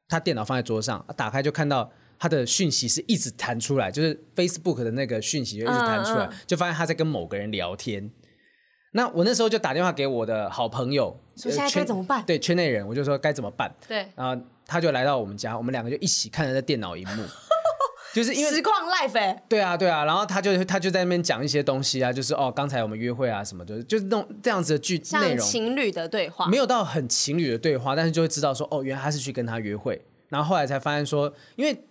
[0.08, 8.10] 他电脑放在桌上，打开就看到他的讯息是一直弹出来，就是 Facebook 的那个讯息就一直弹出来，嗯嗯、就发现他在跟某个人聊天。
[8.92, 12.24] 那我那时候就打电话给我的好朋友，说现在该怎么办？
[12.24, 13.74] 对，圈内人，我就说该怎么办？
[13.88, 17.24] 对，然后他就来到我们家，我们两个就一起看着那电脑荧幕，
[18.14, 30.00] 就是因为实况 live 哎，对啊对啊，然后他就他就在那边讲一些东西啊，就是哦刚才我们约会啊什么的，就是那种这样子的剧内容，像情侣的对话，没有到很情侣的对话，但是就会知道说哦，原来他是去跟他约会。
[30.28, 31.84] 然后后来才发现说，因为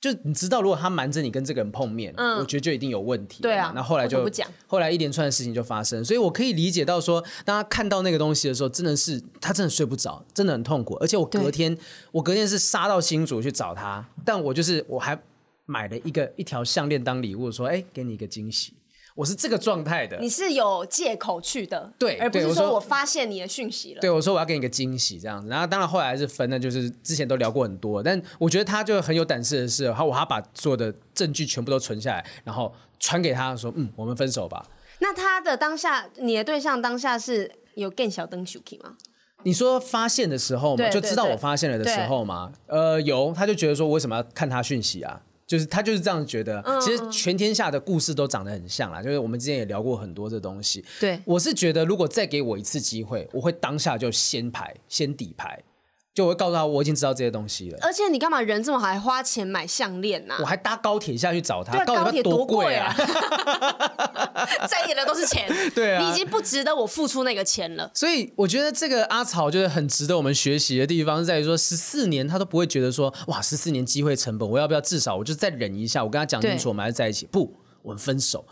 [0.00, 3.42] 就你知道，如果他瞒着你跟这个人碰面，嗯，我觉得就一定有问题。
[3.42, 10.94] 对啊，那后，后来就不讲，后来一连串的事情就发生，所以我可以理解到说，当他看到那个东西的时候，真的是他真的睡不着，真的很痛苦。
[11.00, 11.76] 而且我隔天，
[12.12, 15.18] 我隔天是杀到新竹去找他，但我就是我还
[15.66, 18.72] 买了一个一条项链当礼物，说，哎，给你一个惊喜。
[19.14, 24.00] 我是这个状态的，你是有借口去的，对，而不是说我发现你的讯息了。
[24.02, 34.66] 对，我说我要给你个惊喜这样子，然后当然后来还是分了，就是之前都聊过很多，但我觉得他就很有胆识的是，他我还把所有的证据全部都存下来，然后传给他说，嗯，我们分手吧。
[34.98, 38.96] 那他的当下，你的对象当下是有更小灯 Suki 吗？
[39.44, 45.22] 你说发现的时候嘛，就知道我发现了的时候嘛，呃，有，他就觉得说，我为什么要看他讯息啊？
[45.46, 49.02] 就是他就是这样觉得，其实全天下的故事都长得很像啦。
[49.02, 50.84] 就是我们之前也聊过很多这东西。
[50.98, 55.62] 对，我是觉得如果再给我一次机会，我会当下就先排，先底牌。
[56.16, 57.78] 就我会告诉他，我已经知道这些东西了。
[57.82, 60.34] 而且你干嘛人这么好，还花钱买项链呢？
[60.40, 62.90] 我还搭高铁下去找他，对啊，高铁多贵啊！
[64.66, 67.90] 在意的都是钱， 对啊，你已经不值得我付出那个钱了。
[67.92, 76.02] 所以我觉得这个阿草就是很值得我们学习的地方，在于说十四年他都不会觉得说哇，十四年机会成本，我要不要至少我就再忍一下？
[76.02, 77.26] 我跟他讲清楚，我们还是在一起。
[77.26, 78.46] 不，我们分手。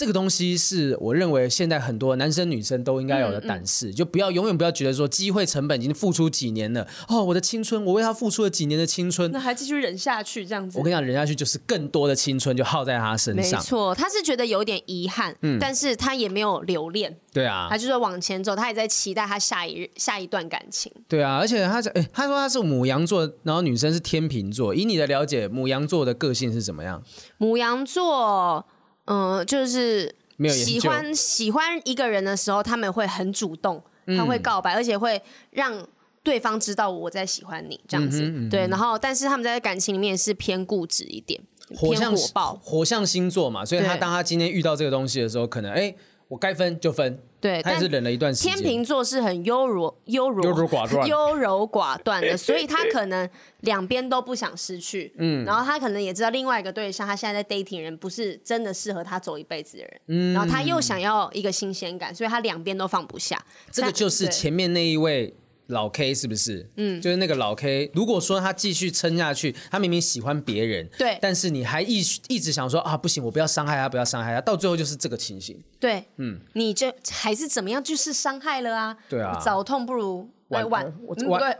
[0.00, 10.78] 这个东西是我认为现在很多男生女生都应该有的胆识，嗯嗯、就不要永远不要觉得说机会成本已经付出几年了哦，我的青春我为他付出了几年的青春，那还继续忍下去这样子？
[10.78, 13.60] 我跟你讲，忍下去就是更多的青春就耗在他身上。
[13.60, 17.14] 没错，他是觉得有点遗憾，嗯、但是他也没有留恋。
[17.30, 20.90] 对啊，他就是往前走，他也在期待他下一下一段感情。
[21.06, 24.74] 对啊，而且他哎，他说他是母羊座，然后女生是天秤座。
[24.74, 27.02] 以你的了解，母羊座的个性是怎么样？
[27.36, 28.64] 母羊座，
[29.06, 30.14] 嗯、呃，就是。
[30.48, 33.82] 喜欢喜欢一个人的时候，他们会很主动，
[34.16, 35.86] 他会告白，嗯、而且会让
[36.22, 38.22] 对方知道我在喜欢你这样子。
[38.22, 41.38] 嗯嗯、对，然后但是他们在感情里面是偏固执一点，
[41.76, 45.94] 火象偏火爆，火象星座嘛，所以他当他今天遇到这个东西的时候，可能哎。
[46.30, 48.54] 我该分就分，对，他也是忍了一段时间。
[48.54, 53.28] 天秤座是很优柔、优柔、优柔寡断、优柔寡断的， 所以他可能
[53.60, 55.12] 两边都不想失去。
[55.16, 60.00] 嗯，然后他可能也知道另外一个对象，他现在在 dating 人不是真的适合他走一辈子的人。
[60.08, 63.42] 嗯，然后他又想要一个新鲜感，所以他两边都放不下。
[63.70, 65.34] 这个就是前面那一位。
[65.70, 66.68] 老 K 是不是？
[66.76, 67.90] 嗯，就是那个老 K。
[67.94, 75.60] 如果说他继续撑下去，他明明喜欢别人，对，但是你还一一直想说啊，不行，我不要伤害他，不要伤害他，到最后就是这个情形。
[75.78, 78.96] 对，嗯，你就还是怎么样，就是伤害了啊。
[79.08, 81.56] 对啊，早痛不如晚晚，对。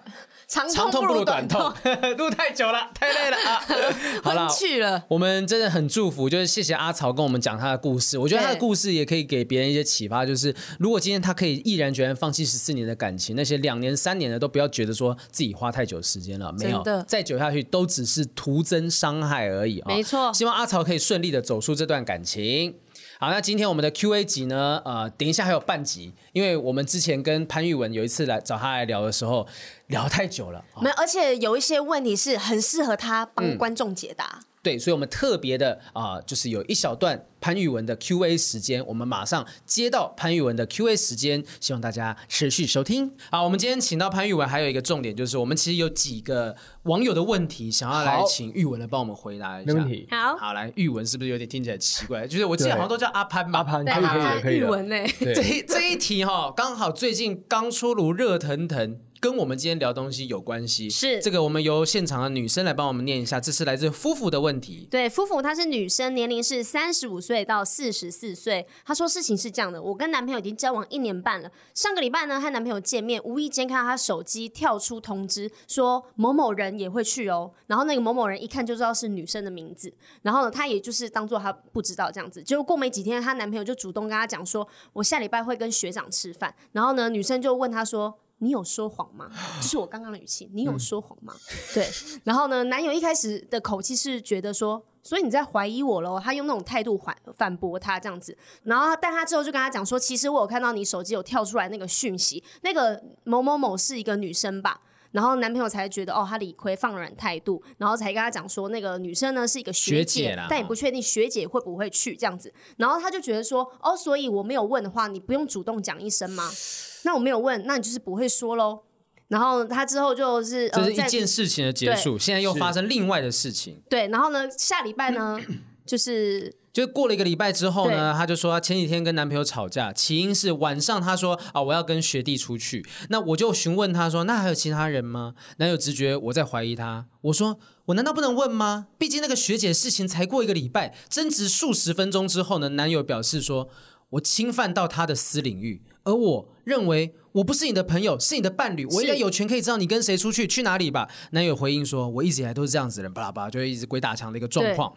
[0.50, 1.72] 长痛不如短痛，
[2.18, 3.62] 录太久了，太累了啊！
[4.24, 5.04] 好了，去了。
[5.06, 8.18] 我们真的很祝福，就是谢谢阿曹跟我们讲他的故事。
[8.18, 19.86] 我觉得他的故事也可以给别人一些启发，就是如果今天他可以毅然决然放弃十四年的感情，那些两年三年的都不要觉得说自己花太久时间了，没有，再久下去都只是徒增伤害而已啊！
[19.86, 22.74] 没错，希望阿曹可以顺利的走出这段感情。
[23.22, 24.80] 好，那今天我们的 Q A 集呢？
[24.82, 29.46] 呃，等一下还有半集，因为我们之前跟潘玉文有一次来找他来聊的时候，
[29.88, 34.38] 聊太久了，没哦，而且有一些问题是很适合他帮观众解答。
[34.40, 43.12] 嗯对，所以，我们特别的啊、呃，就是有一小段潘玉文的 Q&A 时间，我们马上接到潘玉文的 Q&A 时间，希望大家持续收听。
[43.30, 49.72] 好，我们今天请到潘玉文，还有一个重点就是，我们其实有几个网友的问题，想要来请玉文来帮我们回答一下。
[49.72, 50.06] 没问题。
[50.10, 52.26] 好，好，来，玉文是不是有点听起来奇怪？
[52.26, 53.60] 就是我记得好像都叫阿潘吧？
[53.60, 54.56] 阿潘，可以，可以，可以。
[54.58, 54.96] 玉文呢？
[55.18, 59.00] 这一这一题哈、哦，刚好最近刚出炉，热腾腾。
[59.20, 64.88] 跟我们今天聊东西有关系，是这个我们由现场的女生来帮我们念一下，这是来自夫妇的问题。
[64.90, 67.29] 对，夫妇她是女生，年龄是三十五岁。
[67.30, 68.66] 岁到四十四岁。
[68.84, 71.48] 她说事情是这样的，我跟男朋友已经交往一年半了。
[71.74, 77.52] 上个礼拜呢，和男朋友见面，无意间看到他手机跳出通知，说某某人也会去哦。
[77.68, 82.42] 然后那个某某人一看就知道是女生的名字，然后呢，她也就是当做她不知道这样子。
[82.42, 86.52] 结果过没几天，她男朋友就主动跟她讲说，我下礼拜会跟学长吃饭。
[86.72, 88.18] 然后呢，女生就问他说。
[88.40, 89.30] 你有说谎吗？
[89.60, 90.50] 就是我刚刚的语气。
[90.52, 91.32] 你有说谎吗？
[91.34, 91.88] 嗯、 对。
[92.24, 96.18] 然后呢，男友一开始的口气是觉得说，所以你在怀疑我喽？
[96.18, 98.36] 他用那种态度反反驳他这样子。
[98.64, 104.80] 然后，但他之后就跟他讲说，其实我有看到你手机有跳出来那个讯息，那个某某某是一个女生吧？
[105.12, 112.52] 然后男朋友才觉得哦，他理亏放软态度，然后才跟他讲说，那个女生呢是一个学姐，学姐但也不确定学姐会不会去这样子。
[112.76, 116.50] 然后他就觉得说，哦，所以我没有问的话，你不用主动讲一声吗？
[117.04, 118.80] 那我没有问，那你就是不会说喽。
[119.28, 123.80] 然后他之后就是这是一件事情的结束，现在又发生另外的事情。
[123.88, 125.40] 对，然后呢，下礼拜呢，
[125.86, 135.34] 就是就过了一个礼拜之后呢，她就说她前几天跟男朋友吵架，起因是晚上她说啊我要跟学弟出去，那我就询问她说那还有其他人吗？
[135.56, 138.86] 男友直觉我在怀疑他，我说我难道不能问吗？
[138.98, 143.68] 毕竟那个学姐事情才过一个礼拜，争执数十分钟之后呢，男友表示说
[144.10, 145.82] 我侵犯到他的私领域。
[146.04, 151.08] 而我认为我不是你的朋友，是你的伴侣，我应该有权可以知道你跟谁出去，去哪里吧？
[151.30, 154.92] 男友回应说：“我一直以来都是这样子的人，巴拉巴拉，就会一直鬼打墙的一个状况。”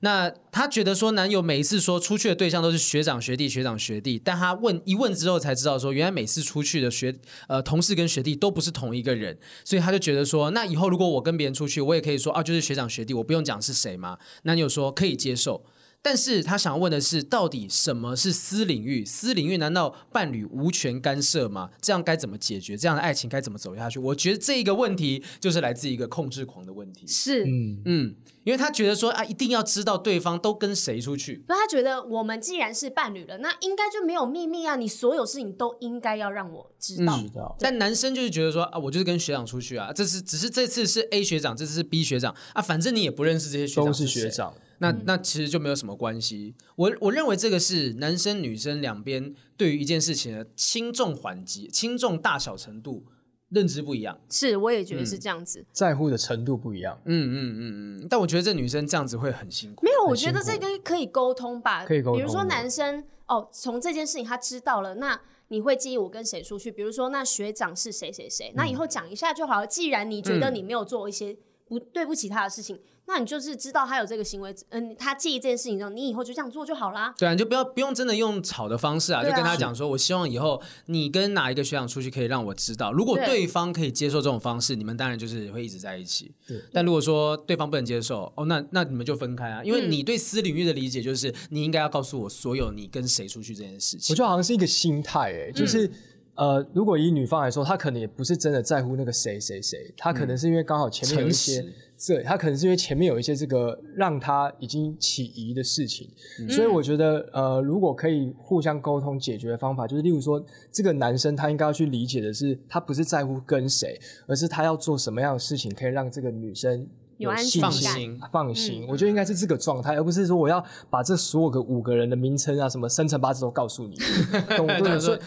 [0.00, 7.14] 那他觉得说，男友每一次说出去的对象都是学长学弟学长学弟，但他问一问之后才知道说，原来每次出去的学
[7.48, 14.18] 呃同事跟学弟都不是同一个人，所以他就觉得说，那以后如果我跟别人出去，我也可以说啊，就是学长学弟，我不用讲是谁吗？
[14.44, 15.64] 男友说可以接受。
[16.04, 19.04] 但是他想问的是，到底什么是私领域？
[19.04, 21.70] 私领域难道伴侣无权干涉吗？
[21.80, 22.76] 这样该怎么解决？
[22.76, 24.00] 这样的爱情该怎么走下去？
[24.00, 27.06] 我觉得这一个问题就是来自一个控制狂的问题。
[27.06, 31.44] 是，嗯嗯，因为他觉得说啊，一定要知道对方都跟谁出去。
[31.46, 34.74] 那他觉得我们既然是伴侣了，那应该就没有秘密啊！
[34.74, 37.56] 你所有事情都应该要让我知道。
[37.60, 44.52] 但男生就是觉得说啊，我就是跟学长出去啊，这是只是这次是 A 学长，这次是 B 学长啊，反正你也不认识这些学长，都是学长。
[44.82, 46.56] 那那其实就没有什么关系。
[46.74, 53.04] 我我认为这个是男生女生两边对于一件事情的轻重缓急、轻重大小程度
[53.50, 54.18] 认知不一样。
[54.28, 57.00] 是，我也觉得是这样子，嗯、在乎的程度不一样。
[57.04, 57.62] 嗯嗯嗯
[58.00, 58.06] 嗯。
[58.10, 59.84] 但我觉得这女生这样子会很辛苦。
[59.84, 61.84] 没有，我觉得这个可以沟通吧。
[61.84, 62.18] 可以沟通。
[62.18, 66.72] 比如说男生哦，从这件事情他知道了，那你会介意我跟谁出去？
[66.72, 68.52] 比如说那学长是谁谁谁？
[68.56, 69.66] 那以后讲一下就好了。
[69.68, 71.36] 既然你觉得你没有做一些
[71.68, 72.80] 不对不起他的事情。
[73.04, 77.12] 那你就是知道他有这个行为，嗯，他介意这件事情之后，你以后就这样做就好啦。
[77.18, 82.92] 对啊，你就不要不用真的用吵的方式啊，啊就跟他讲说，我希望以后你跟哪一个学长出去，可以让我知道。
[82.92, 86.32] 如果对方可以接受这种方式，你们当然就是会一直在一起。
[86.46, 86.62] 对。
[86.72, 94.14] 但如果说对方不能接受，哦，那那你们就分开啊，因为你对私领域的理解就是，你应该要告诉我所有你跟谁出去这件事情。
[94.14, 95.86] 我觉得好像是一个心态，哎，就是。
[95.86, 95.92] 嗯
[96.34, 101.72] 呃，如果以女方来说，她可能也不是真的在乎那个谁谁谁，她可能是因为刚好前面有一些，嗯、
[102.06, 106.08] 对，他可能是因为前面有一些这个让他已经起疑的事情，
[106.40, 116.88] 嗯、所以我觉得，呃，如果可以互相沟通解决的方法，就是例如说，这个男生他应该要去理解的是，他不是在乎跟谁，而是他要做什么样的事情可以让这个女生。
[117.22, 118.86] 有信心，放心，放心。
[118.88, 123.96] 我觉得应该是这个状态，而不是说我要把这所有个五个人的名称啊、什么生辰八字都告诉你。
[124.56, 125.00] 懂不懂？
[125.00, 125.18] 所以，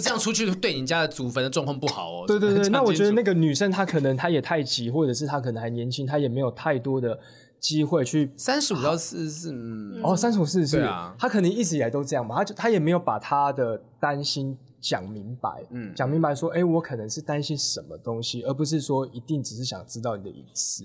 [0.00, 2.24] 这样出去对你家的祖坟的状况不好哦。
[2.26, 7.18] 对对对，那我觉得那个女生她可能她也太急，或者是她可能还年轻，她也没有太多的
[7.60, 10.00] 机会去三十五到四十四。
[10.02, 10.80] 哦，三十五四十四，
[11.18, 20.84] 她可能一直以来都这样嘛，她就她也没有把她的担心讲明白，嗯，讲明白说，哎，我可能是担心什么东西，而不是说一定只是想知道你的隐私。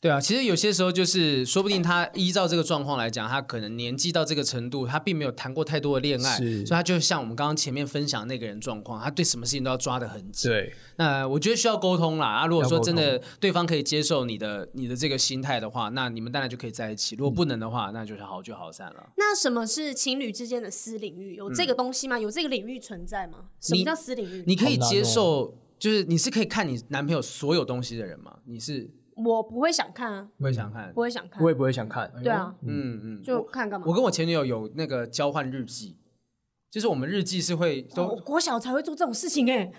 [0.00, 10.48] 对啊，其实有些时候就是，说不定他依照这个状况来讲，他可能年纪到这个程度，他并没有谈过太多的恋爱，所以他就像我们刚刚前面分享那个人状况，他对什么事情都要抓得很紧。
[10.48, 12.28] 对，那我觉得需要沟通啦。
[12.28, 17.16] 啊，如果说真的对方可以接受你的你的这个心态的话，那你们当然就可以在一起。
[17.16, 19.10] 如果不能的话，那就是好聚好散了。
[19.16, 21.34] 那什么是情侣之间的私领域？
[21.34, 22.16] 有这个东西吗？
[22.16, 23.46] 有这个领域存在吗？
[23.60, 24.44] 什么叫私领域？
[24.46, 28.36] 你，你可以接受，就是你是可以看你男朋友所有东西的人吗？
[28.44, 28.88] 你是？
[29.24, 32.10] 我不会想看啊，不会想看，不会想看，我也不会想看。
[32.22, 33.86] 对啊，嗯嗯，就看干嘛？
[33.88, 35.96] 我跟我前女友有那个交换日记，
[36.70, 39.70] 就是我们日记是会都国小才会做这种事情哎，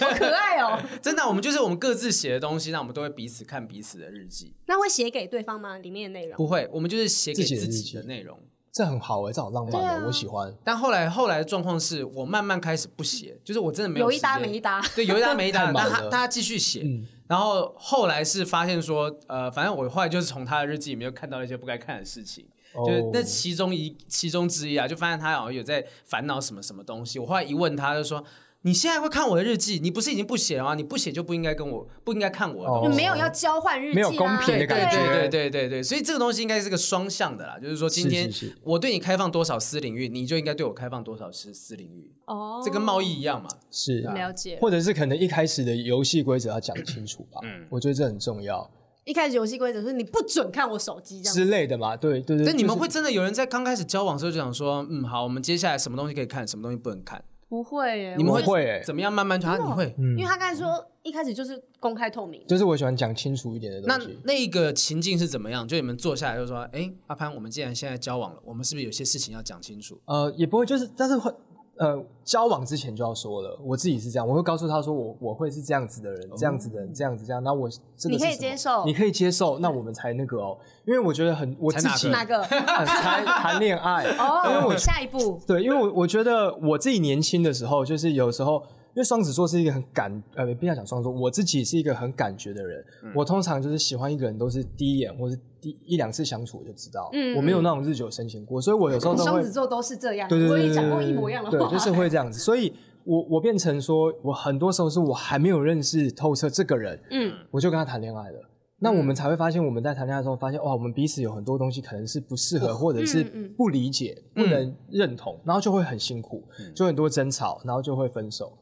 [0.00, 0.80] 好可爱哦！
[1.02, 4.54] 真的，我们就是我们各自写的东西，那我们都会彼此看彼此的日记。
[4.66, 5.78] 那会写给对方吗？
[5.78, 6.36] 里面的内容？
[6.36, 8.38] 不会，我们就是写给自己的内容。
[8.70, 10.54] 这很好哎，这好浪漫的，我喜欢。
[10.62, 16.84] 但后来后来的状况是我慢慢开始不写，就是我真的没有有一搭没一搭，对，有一搭没一搭， 但他大家继续写。
[17.28, 22.44] 然后后来是发现说，呃，反正我后来就是从他的日记里面又看到一些不该看的事情，
[22.84, 27.20] 就是那其中一其中之一啊，就发现他好像有在烦恼什么什么东西。
[27.20, 28.24] 我后来一问他，就说。
[28.62, 29.78] 你现在会看我的日记？
[29.80, 30.74] 你不是已经不写了吗？
[30.74, 32.88] 你不写就不应该跟我，不应该看我的东西。
[32.88, 34.96] 哦、没有要交换日记、啊，没有公平的感觉。
[34.96, 37.56] 对对对对对，所以这个东西应该是个双向的啦。
[37.58, 38.28] 就是说，今天
[38.64, 42.12] 我对你开放多少私领域，你就应该对我开放多少私私领域。
[42.26, 43.48] 哦，这跟贸易一样嘛。
[43.70, 47.40] 是了解，或者是可能一开始的游戏规则要讲清楚吧。
[47.44, 48.68] 嗯，我觉得这很重要。
[49.04, 51.96] 一开始游戏规则是你不准看我手机这样之类的嘛。
[51.96, 52.44] 对对对。
[52.44, 57.22] 但你们会真的有人在刚开始交往的时候就想说，嗯，好，我们接下来什么东西可以看，什么东西不能看？
[57.48, 58.82] 不会耶，你们会耶？
[58.84, 59.58] 怎么样慢慢传？
[59.58, 64.18] 你会，因为他刚才说一开始就是公开透明，就是我喜欢讲清楚一点的东西。
[64.24, 65.66] 那那个情境是怎么样？
[65.66, 69.98] 就你们坐下来就说，哎，阿潘，我们既然现在交往了，我们是不是有些事情要讲清楚？
[70.04, 71.32] 呃，也不会，就是但是会。
[71.78, 77.42] 呃，交往之前就要说了，我自己是这样，我会告诉他说我我会是这样子的人，这样子的人，这样子这样。
[77.42, 88.62] 那我真的你可以接受，你可以接受，那我们才那个哦，因为我觉得很我自己哪个 才谈恋爱哦，因为我下一步对，因为我我觉得我自己年轻的时候，就是有时候。
[88.94, 92.84] 因为双子座是一个很感呃，不要讲双子座，我自己是一个很感觉的人。
[93.04, 97.10] 嗯、我通常就是喜欢一个人，都是第一眼或是第一两次相处我就知道。
[97.12, 100.28] 嗯，我没有那种日久生情过，所以我有时候都会双子座都是这样。
[100.28, 102.38] 对对对，对，对，讲过一模一样的话，对，就是会这样子。
[102.38, 102.72] 所以
[103.04, 108.48] 我我变成说，我很多时候是我还没有认识透彻这个人，嗯，我就跟他谈恋爱了。
[108.80, 113.24] 那我们才会发现，我们在谈恋爱的时候发现，哇，我们彼此有很多东西可能是不适合，或者是
[113.56, 116.44] 不理解、不能认同，然后就会很辛苦，
[116.76, 118.56] 就很多争吵，然后就会分手。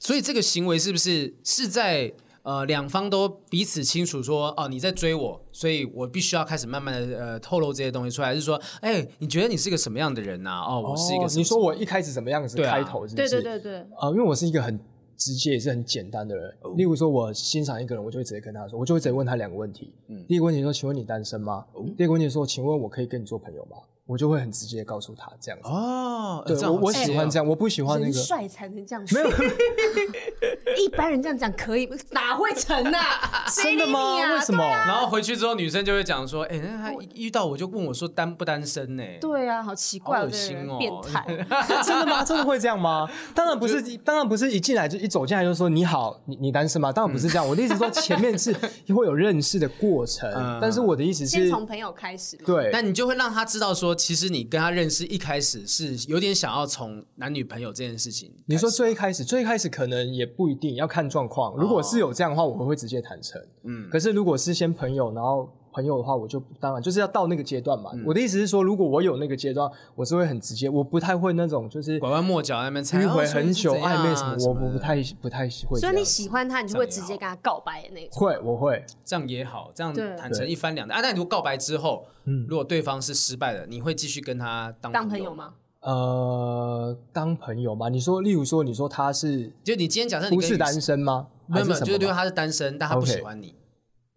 [0.00, 2.12] 所以这个行为是不是是在
[2.42, 10.74] 呃两方都彼此清楚说哦，你在追我，所以我必须要开始慢慢的呃透露这些东西出来，就是说哎，你觉得你是个什么样的人呐、啊？
[10.74, 13.28] 哦，我是一个什么什么、哦、你说我一开始什么样子开头是不是？
[13.28, 13.78] 对对对对。
[13.80, 14.78] 啊、呃，因为我是一个很
[15.16, 16.50] 直接也是很简单的人。
[16.62, 19.92] 哦、例如说，我欣赏一个人，我就会直接跟他说，我就会直接问他两个问题。
[20.08, 20.24] 嗯。
[20.26, 21.64] 第一个问题说，请问你单身吗？
[21.74, 23.76] 哦、第二个问题说，请问我可以跟你做朋友吗？
[24.10, 29.30] 我就会很直接告诉他这样子哦，对，我我喜欢这样，我不喜欢那个帅才能这样说，没有，
[30.76, 33.46] 一般人这样讲可以，哪会成啊？
[33.54, 34.16] 真的吗？
[34.16, 34.64] 为什么？
[34.64, 39.04] 然后回去之后，女生就会讲说，哎，那他遇到我就问我说单不单身呢？
[39.20, 41.24] 对啊，好奇怪，恶心哦，变态，
[41.86, 42.24] 真的吗？
[42.24, 43.08] 真的会这样吗？
[43.32, 46.90] 当然不是，当然不是一进来就一走进来就说你好，你你单身吗？
[46.90, 48.52] 当然不是这样，我的意思说前面是
[48.88, 50.28] 会有认识的过程，
[50.60, 53.94] 但是我的意思是先从朋友开始，对，但你就会让他知道说。
[54.00, 58.32] 其实你跟他认识一开始是有点想要从男女朋友这件事情。
[58.46, 61.54] 你说最一开始，最一开始可能也不一定要看状况。
[61.56, 63.40] 如果是有这样的话，我会直接坦诚。
[63.64, 65.48] 嗯，可是如果是先朋友，然后。
[65.72, 67.90] 朋友的话，我就当然就是要到那个阶段嘛。
[67.94, 75.78] 嗯、我的意思是说，如果我有那个阶段，我是会很直接，我不太会那种就是拐弯抹角那边猜，迂回很久暧昧什么，我我不太不太会。
[75.78, 78.10] 所以你喜欢他，你就会直接跟他告白的那种。
[78.12, 81.00] 会，我会这样也好，这样坦诚一翻两的啊。
[81.02, 85.54] 但你如果告白之后，嗯，如果对方是失败的，你会继续跟他当当朋友吗？
[85.80, 87.88] 呃，当朋友吗？
[87.88, 91.28] 你说，例如说，你说他是，就你今天假设你不是单身吗？
[91.46, 93.54] 没有没有，就是因为他是单身，但他不喜欢你。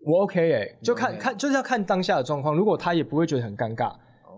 [0.05, 2.55] 我 OK 哎、欸，就看.看就是要看当下的状况。
[2.55, 3.93] 如果他也不会觉得很尴尬。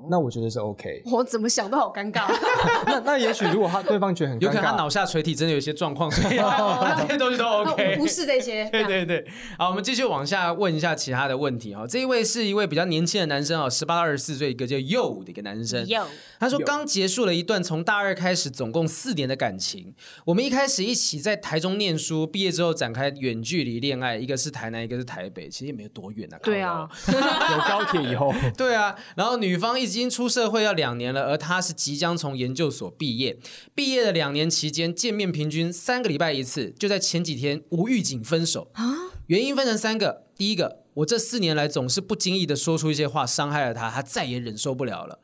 [0.09, 1.01] 那我觉得是 OK。
[1.11, 2.25] 我怎么想都好尴尬。
[2.87, 7.97] 那那也许如果他对方觉得很尴尬，有可能他脑下垂体真的有一些状况，所以这些东西都 OK。
[7.97, 8.69] 不是这些。
[8.71, 9.25] 对对对。
[9.57, 11.87] 好，我们继续往下问一下其他的问题哈。
[11.87, 15.83] 这一位是一位比较年轻的男生啊，十八到二十四岁，一个叫 Yo 的一个男生。
[15.85, 16.03] Yo。
[16.39, 19.95] 他说刚结束了一段从大二开始总共四年的感情。
[20.25, 26.37] 我们一开始一起在台中念书，毕业之后展开远距离恋爱，一个是台南，一个是台北，其实也没有多远啊。
[26.43, 26.87] 对啊。
[27.07, 28.31] 有高铁以后。
[28.55, 28.95] 对啊。
[29.15, 29.94] 然后女方一直。
[29.95, 33.37] 已经出社会要两年了，而他是即将从研究所毕业。
[33.73, 36.73] 毕业的两年期间，见面平均三个礼拜一次。
[36.77, 38.83] 就在前几天，无预警分手啊！
[39.27, 45.19] 原因分成三个：第一个，我这四年来总是不经意的说出一些话，伤害了他，他再也忍受不了了。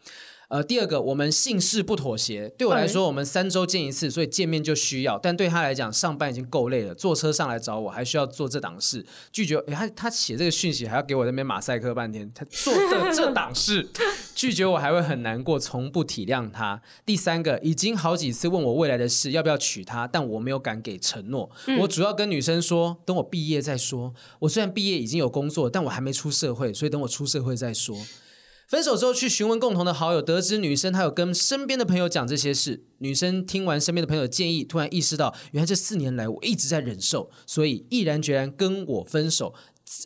[0.51, 2.49] 呃，第二个，我们姓氏不妥协。
[2.57, 5.17] 对我来说，我们三周见一次，所以见面就需要。
[5.17, 9.05] 但对他来讲，上班已经够累了，坐车上来找我，还需要做这档事。
[9.31, 12.29] 拒绝，诶他他写这个讯息还要给我那边马赛克半天。
[12.35, 13.87] 他做的这档事，
[14.35, 16.81] 拒绝我还会很难过，从不体谅他。
[17.05, 21.49] 第三个，已经好几次问我未来的事，要不要娶她，但我没有敢给承诺。
[21.67, 24.13] 嗯、我主要跟女生说，等我毕业再说。
[24.39, 27.95] 我虽然毕业已经有工作，但我还没出社会，所以等我出社会再说。
[28.71, 32.85] 分手之后去询问共同的好友，得知女生她有跟身边的朋友讲这些事。
[32.99, 39.53] 女生听完身边的朋友建议，突然意识到，原来这四年来我一直在忍受，所以毅然决然跟我分手。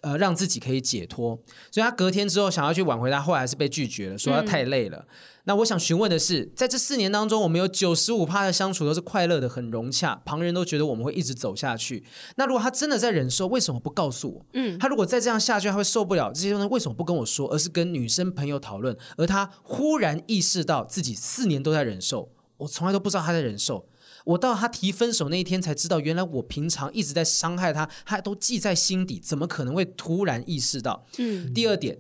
[0.02, 1.40] 呃让自己可以解脱，
[1.72, 4.98] 所以他隔天之后想要去挽回他，后来还是被拒绝了，说他太累了。
[4.98, 5.16] 嗯
[5.48, 12.04] 那我想询问的是，在这四年当中，我们有九十五趴的相处都是快乐的，很融洽，旁人都觉得我们会一直走下去。
[12.36, 14.46] 那如果他真的在忍受，为什么不告诉我？
[14.54, 18.98] 嗯，他如果再这样下去，他会受不了这些东西，为什么不跟我说，而是跟女生朋友讨论？
[19.18, 23.88] 而他忽然意识到自己四年都在忍受，我从来都不知道他在忍受。
[24.26, 31.06] 我到他提分手那一天才知道，原来我平常一直在伤害他，他都记在心底，怎么可能会突然意识到？
[31.18, 32.00] 嗯，第二点。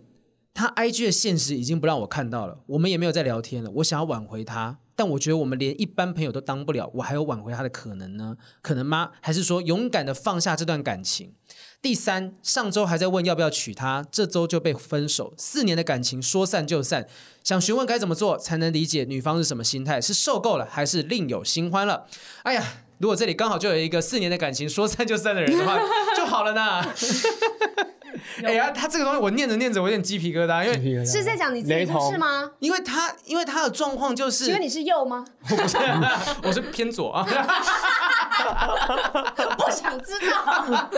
[0.57, 3.69] 他 IG 的现实已经不让我看到了，我们也没有再聊天了。
[3.69, 8.37] 我想要挽回他，但我觉得我们连一般朋友都当不了，我还有挽回他的可能呢？
[8.61, 9.11] 可能吗？
[9.19, 11.33] 还是说勇敢的放下这段感情？
[11.81, 17.07] 第三，上周还在问要不要娶她，这周就被分手，四年的感情说散就散。
[17.43, 20.01] 想询问该怎么做才能理解女方是什么心态？
[20.01, 22.07] 是受够了，还是另有新欢了？
[22.41, 22.63] 哎呀，
[22.97, 25.79] 如果这里刚好就有一个四年的感情说散就散的人的话，
[26.17, 26.83] 就好了呢。
[28.43, 32.51] 哎呀，他这个东西我念着念着我有点鸡皮疙瘩，因为是在讲你自己的事吗？
[32.59, 35.25] 因为他因为他的状况就是，因为你是右吗？
[35.49, 35.77] 我不是，
[36.47, 37.25] 我是偏左啊。
[39.57, 40.89] 不想知道。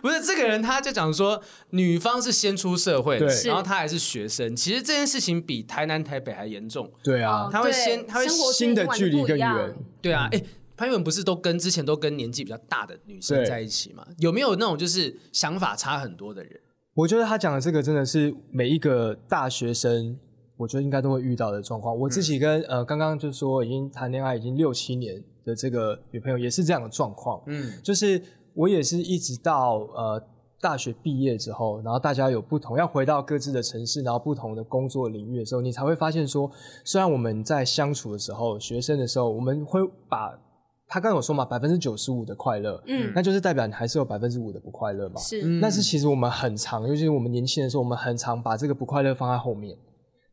[0.00, 4.54] 不是这个人，他就讲说，女方是先出社会然后他还是学生。
[4.54, 6.90] 其实这件事情比台南台北还严重。
[7.02, 9.74] 对啊，他会先，他会新的距离更远。
[10.00, 10.42] 对啊，哎。
[10.76, 14.04] 潘越文不是都跟之前都跟年纪比较大的女生在一起吗？
[14.18, 16.60] 有没有那种就是想法差很多的人？
[16.94, 20.16] 我觉得他讲的这个真的是每一个大学生，
[20.56, 21.98] 我觉得应该都会遇到的状况。
[21.98, 27.42] 我自己跟、嗯、呃刚刚就说已经谈恋爱已经六七年的这个女朋友也是这样的状况。
[27.46, 28.22] 嗯，就是
[28.54, 30.22] 我也是一直到呃
[30.60, 36.48] 大学毕业之后，然后大家有不同要回到各自的城市，然后不同的工作领域的时候，你才会发现说，
[36.84, 40.38] 虽然我们在相处的时候，学生的时候，我们会把
[40.86, 45.20] 他刚刚有说嘛，百分之九十五的快乐，嗯，那就是代表你还是有百分之五的不快乐嘛。
[45.20, 49.76] 是，但是其实我们很常，尤其是我们年轻的时候，我们很常把这个不快乐放在后面，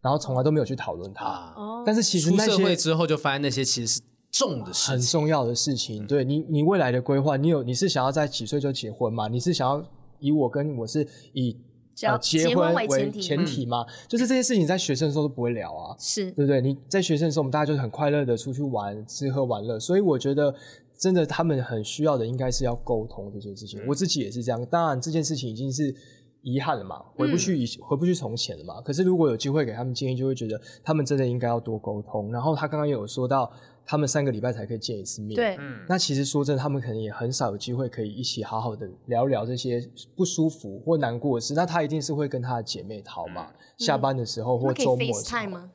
[0.01, 1.25] 然后从来都没有去讨论它。
[1.55, 6.05] 哦，但是其实那些出社会之后就发现那些其实是重的事情，很重要的事情。
[6.05, 9.27] 对你，你未来的规划，你有你是想要在几岁就结婚吗？
[9.27, 9.83] 你是想要
[10.19, 11.57] 以我跟我是以。
[12.05, 16.61] 要结婚为前提，前提嘛，嗯、就是这些事情在学生的时候都不会聊啊，是对不对？
[16.61, 20.53] 你在学生的时候，我们大家就是很快乐的出去玩、吃喝玩乐，所以我觉得
[20.97, 23.79] 真的他们很需要的应该是要沟通这件事情。
[23.81, 25.95] 嗯、我自己也是这样，当然这件事情已经是
[26.41, 28.81] 遗憾了嘛，回不去以、嗯、回不去从前了嘛。
[28.81, 32.31] 可是如果有机会给他们建议，就会觉得他们真的应该要多沟通。
[32.31, 33.51] 然后他刚刚也有说到。
[33.85, 35.57] 他们三个礼拜才可以见一次面，对，
[35.87, 41.53] 那其实说真的，他们可能也很少有机会可以一起好好的聊聊这些不舒服或难过的事。
[41.53, 45.69] 那他一定是会跟他的姐妹淘嘛，嗯、下班的时候或周末的时候。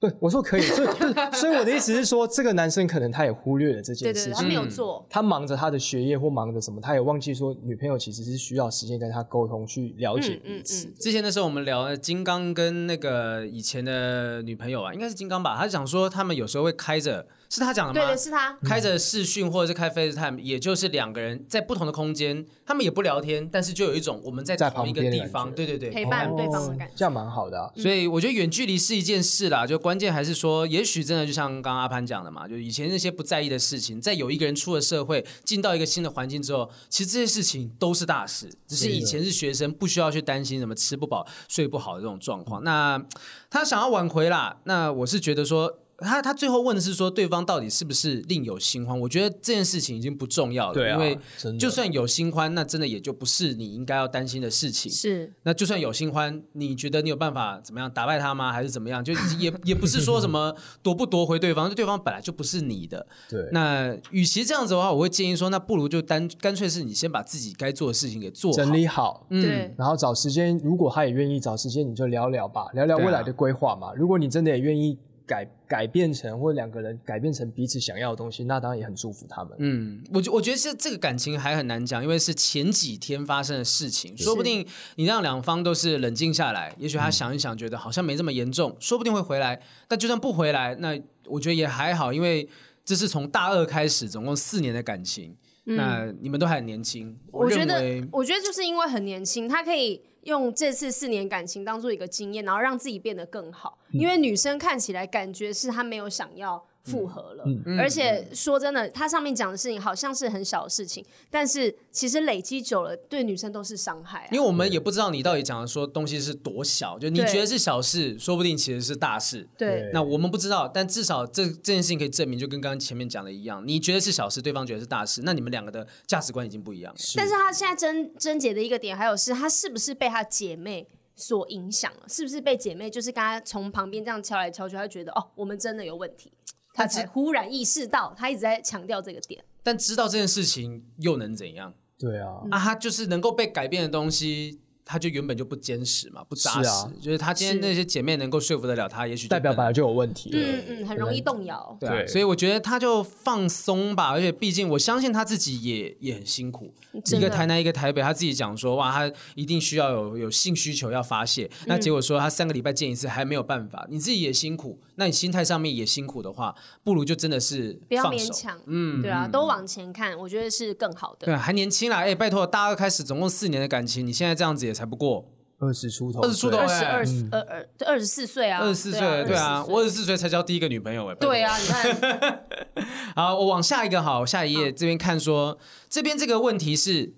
[0.00, 0.88] 对，我说可以，所以
[1.36, 10.86] 所以我的意思是说，这个男生可能他也忽略了这件事情，对对对，他没有做，他忙着他的学业或忙着什么，他也忘记说女朋友其实是需要时间跟他沟通去了解彼此。
[10.86, 17.26] 嗯嗯嗯、之前的时候我们聊金刚跟那个以前的女朋友啊，应该是金刚吧，他讲说他们有时候会开着。
[17.50, 18.06] 是他讲的吗？
[18.06, 27.68] 对的，是他开着视讯或者是开 FaceTime，也就是两个人在不同的空间，他们也不聊天，但是就有一种我们在同一个地方，对对对，陪伴对方的感觉，这样蛮好的啊。
[27.74, 42.62] 所以我觉得远距离是一件事啦，就关键还是说，也许真的就像刚刚阿潘讲的嘛，就以前那些不在意的事情，在有一个人出了社会，进到一个新的环境之后，其实这些事情都是大事，只是以前是学生，不需要去担心什么吃不饱、睡不好的这种状况。
[42.62, 43.04] 那
[43.50, 45.78] 他想要挽回啦，那我是觉得说。
[46.00, 48.98] 他他最后问的是说，对方到底是不是另有新欢？
[48.98, 51.18] 我觉得这件事情已经不重要了，对啊，因为
[51.58, 54.90] 就算有新欢，那真的也就不是你应该要担心的事情。
[54.90, 58.52] 是，那就算有新欢，你觉得你有办法怎么样打败他吗？
[58.52, 59.04] 还是怎么样？
[59.04, 63.06] 就也也不是说什么 夺不夺回对方，对方本来就不是你的。
[63.28, 73.88] 对，那与其这样子的话，我会建议说，那不如就单干脆是你先把自己该做的事情给做好，整理好，嗯，对，然后找时间，如果他也愿意找时间，你就聊聊吧，聊聊未来的规划嘛。
[73.88, 74.96] 啊，如果你真的也愿意。
[75.30, 79.54] 改改变成或两个人改变成彼此想要的东西，那当然也很祝福他们。
[79.60, 84.66] 嗯，我觉我觉得这这个感情还很难讲，因为是前几天发生的事情，说不定
[84.96, 89.62] 你让两方都是冷静下来，也许他想一想，觉得好像没这么严重，嗯、说不定会回来。
[89.86, 92.48] 但就算不回来，那我觉得也还好，因为
[92.84, 97.16] 这是从大二开始，总共四年的感情，嗯、那你们都还很年轻。
[97.30, 100.02] 我，我觉得，我觉得就是因为很年轻，他可以。
[100.22, 103.78] 用这次四年感情当做一个经验，然后让自己变得更好。
[103.92, 114.28] 因为女生看起来感觉是她没有想要复合了，嗯、而且说真的，它上面讲的事情好像是很小的事情，但是其实累积久了，对女生都是伤害、啊。
[114.32, 119.46] 因为我们也不知道你到底讲的说东西是多小，就你觉得是小事，说不定其实是大事。
[119.58, 126.98] 对，那我们不知道，但至少这这件事情可以证明，就跟刚刚前面讲的一样，你觉得是小事，对方觉得是大事，那你们两个的价值观已经不一样了。
[127.16, 132.08] 但是他现在争争结的一个点，还有是他是不是被他姐妹所影响了？
[132.08, 136.32] 是不是被姐妹就是刚刚从旁边这样敲来敲去，他觉得哦，我们真的有问题。
[136.80, 139.44] 他才忽然意识到，他一直在强调这个点。
[139.62, 141.74] 但知道这件事情又能怎样？
[141.98, 144.60] 对啊，啊，他就是能够被改变的东西。
[144.90, 146.68] 他就原本就不坚实嘛，不扎实。
[146.68, 150.30] 啊、就是他今天那些姐妹能够说服得了他，也许代表本来就有问题。
[150.32, 151.76] 嗯嗯，很容易动摇。
[151.78, 154.08] 对，对，所以我觉得他就放松吧。
[154.10, 161.48] 而且毕竟我相信他自己也也很辛苦，一个台南一个台北，他自己讲说哇，他一定需要有有性需求要发泄。
[161.66, 168.58] 那结果说他三个礼拜见一次还没有办法，你自己也辛苦，那你心态上面也辛苦的话，不如就真的是不要勉强。
[168.66, 171.26] 嗯，对啊，都往前看，我觉得是更好的。
[171.26, 175.30] 对，还年轻啦，哎，拜托，大二开始总共四年的感情，你现在这样子也才不过。
[175.58, 182.46] 二十出头，二十出头，二十二十二二二十四岁啊，二十四岁，对啊，我二十四岁才交第一个女朋友哎，对啊，你看，
[183.14, 185.58] 好，我往下一个好，下一页这边看说，
[185.90, 187.12] 这边这个问题是，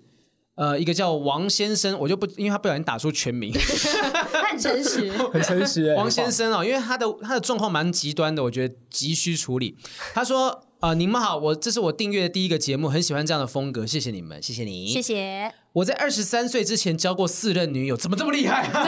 [0.55, 9.77] 呃，一个叫王先生，我就不，因为他不小心打出全名，他 很诚实， 很诚实，王先生哦，因为他的他的状况蛮极端的，我觉得急需处理。
[10.13, 10.65] 他说。
[10.83, 15.49] 啊、呃，你们好，我这是我订阅的第一个节目，很喜欢这样的风格，谢谢你们，谢谢你，谢谢。
[15.71, 18.85] 我在二十三岁之前交过四任女友，怎么这么厉害啊？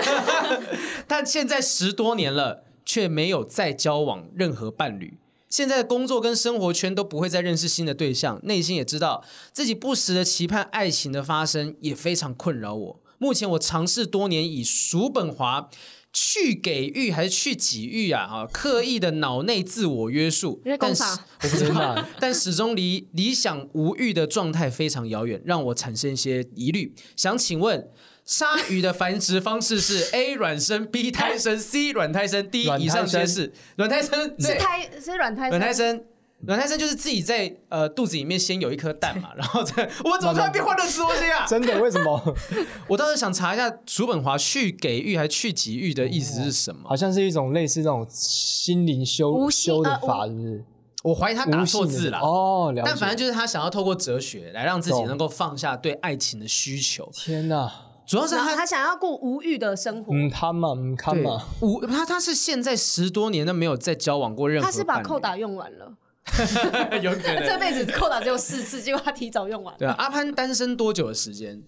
[1.08, 5.18] 但现在十多年了，却没有再交往任何伴侣。
[5.50, 9.24] 现在的工作跟生活圈都不会再认识新的对象，内心也知道
[9.54, 13.00] 自己不时的期盼爱情的发生，也非常困扰我。
[13.18, 15.70] 目前我尝试多年，以叔本华。
[16.18, 18.26] 去给予还是去给予啊？
[18.26, 21.04] 哈，刻意的脑内自我约束，但是
[21.44, 26.96] 我不知道， 但始终离理想无欲的状态非常遥远，让我产生一些疑虑。
[27.18, 27.90] 想请问，
[28.24, 33.52] 鲨鱼的繁殖方式是 A 卵生，B 胎生，C 卵胎生，D 以上皆是。
[33.76, 36.06] 卵胎生是胎是卵胎生，卵胎生。
[36.48, 41.46] 卵胎生就是自己在呃肚子里面先有一颗蛋嘛， 然后再我怎么突然变换了吃东西啊？
[41.46, 41.80] 真的？
[41.82, 42.36] 为什么？
[42.88, 46.82] 我倒是想查一下叔本华去给予还是去给予的意思是什么？
[46.88, 50.64] 好像是一种类似那种心灵修修的法，是不是？
[51.04, 52.74] 我怀疑他打错字了哦。
[52.84, 57.08] 但反正就是他想要透过哲学来让自己能够放下对爱情的需求。
[57.14, 57.72] 天哪！
[58.08, 60.14] 主要是他他想要过无欲的生活。
[60.14, 64.66] 嗯，他嘛，嗯，他嘛，无他他是现在十多年都没有再交往过任何。
[64.66, 65.92] 他是把扣打用完了。
[67.02, 69.76] 有可能这辈子扣打只有四次，结果他提早用完。
[69.78, 71.62] 对啊，阿潘单身多久的时间？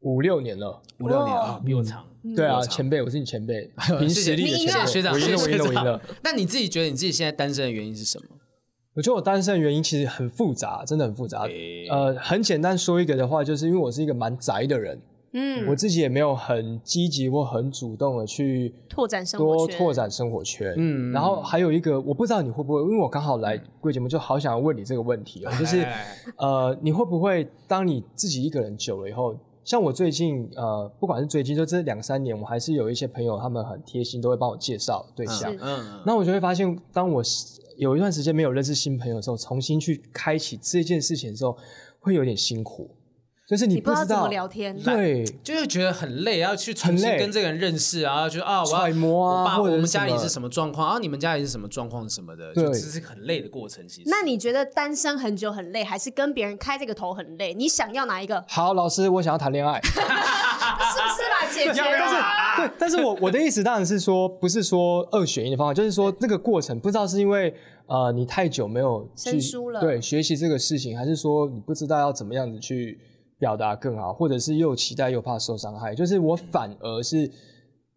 [0.00, 2.04] 五六年了，五六年啊，比我长。
[2.36, 6.00] 对啊，前辈，我是你前辈， 凭实力的前辈，学长，学长，学长。
[6.22, 8.24] 那你自己觉得你自己现在单身的原因是什么？
[8.94, 11.46] 我觉得我单身的原因其实很复杂，真的很复杂。
[11.90, 15.00] 呃，很简单说一个的话，就是因为我是一个蛮宅的人。
[15.32, 20.74] 嗯，我自己也没有很积极或很主动的去拓展生活圈，多拓展生活圈。
[20.76, 25.86] 嗯，然后还有一个，我不知道你会不会，因为我刚好来贵节目，就好想要问你这个问题哦，就是
[26.36, 35.54] 呃，你会不会当你自己一个人久了以后，像我最近呃，不管是最近就这两三年，我还是有一些朋友，他们很贴心，都会帮我介绍对象。
[35.60, 37.22] 嗯，那我就会发现，当我
[37.76, 41.56] 有一段时间没有认识新朋友的时候，重新去开启这件事情的时候，
[42.00, 42.90] 会有点辛苦。
[43.50, 53.84] 就是你不知道，不知道怎么聊天，对，就是觉得很累，要去重新跟这个人认识啊，就啊，我要揣摩啊，我爸，我们家里是什么状况啊，你们家里是什么状况什么的，对，就是很累的过程。
[53.88, 57.52] 其实，那你觉得单身很久很累，还是跟别人开这个头很累？
[57.52, 58.44] 你想要哪一个？
[58.46, 60.04] 好，老师，我想要谈恋爱， 是不是
[61.28, 61.82] 吧，姐姐？
[61.98, 62.16] 但是，
[62.56, 67.52] 对，但是我我的意思当然是说，不是说二选一的方法，就是说那个过程，不知道是因为
[67.88, 72.96] 呃你太久没有生疏了，对，学习这个事情，还是说你不知道要怎么样子去。
[73.40, 77.28] 表达更好，或者是又期待又怕受伤害，就是我反而是。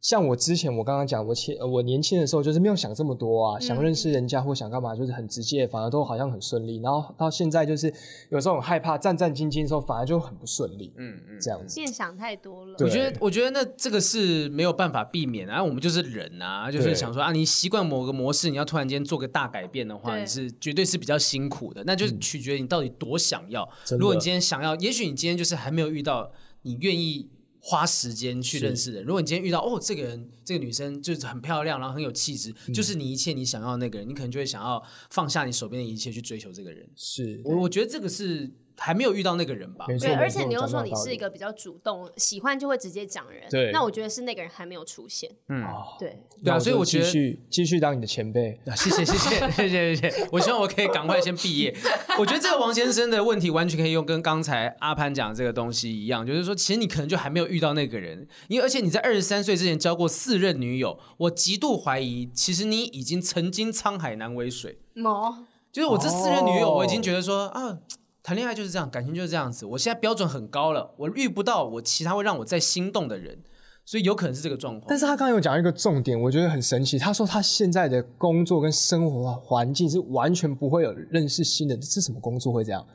[0.03, 6.81] 像我之前我刚刚讲，我前我年轻的时候就是没有想这么多啊，嗯、想认识人家或想干嘛，就是很直接，反而都好像很顺利。
[6.81, 7.91] 然后到现在就是
[8.27, 10.91] 有时候很害怕，战战兢兢的时候反而就很不顺利。
[10.97, 11.75] 嗯嗯，这样子。
[11.75, 12.75] 变想太多了。
[12.79, 21.81] 我觉得我觉得那这个是没有办法避免啊，我们就是人啊，就是想说啊，你习惯某个模式，你要突然间做个大改变的话，你是绝对是比较辛苦的。
[21.85, 23.63] 那就是取决于你到底多想要。
[23.89, 26.29] 嗯、如果你今天想要，也许你今天就是还没有遇到
[26.63, 27.29] 你愿意。
[27.65, 29.05] 花时间去认识人。
[29.05, 36.85] 如果你今天遇到哦，这个人这个女生就是很漂亮，然后很有气质，嗯、就是你一切你想要的那个人，你可能就会想要放下你手边的一切去追求这个人。
[36.93, 39.85] 是我我觉得这个是还没有遇到那个人吧？
[39.99, 43.43] 对，而且你又说你是一个比较主动，喜欢就会直接讲人。
[43.49, 45.29] 对，那我觉得是那个人还没有出现。
[45.49, 45.63] 嗯，
[45.99, 48.59] 对，对啊，所以我觉得继续继续当你的前辈。
[48.75, 51.75] 谢谢谢谢谢谢谢谢，我希望我可以赶快先毕业。
[52.19, 64.79] 我觉得这个王先生的问题完全可以用跟刚才阿潘讲这个东西一样，就是说，其实你可能就还没有遇到那个人，因为而且你在二十三岁之前交过四任女友，我极度怀疑，其实你已经曾经沧海难为水。
[65.03, 67.79] 哦，就是我这四任女友，我已经觉得说啊。
[68.23, 69.65] 谈恋爱就是这样，感情就是这样子。
[69.65, 73.37] 我现在标准很高了，我遇不到我其他会让我再心动的人，
[73.83, 74.85] 所以有可能是这个状况。
[74.87, 76.97] 但是他刚刚有讲一个重点，我觉得很神奇。
[76.97, 81.75] 他说他现在的工作跟生活环境是完全不会有认识新的。
[81.75, 82.87] 这是什么工作会这样？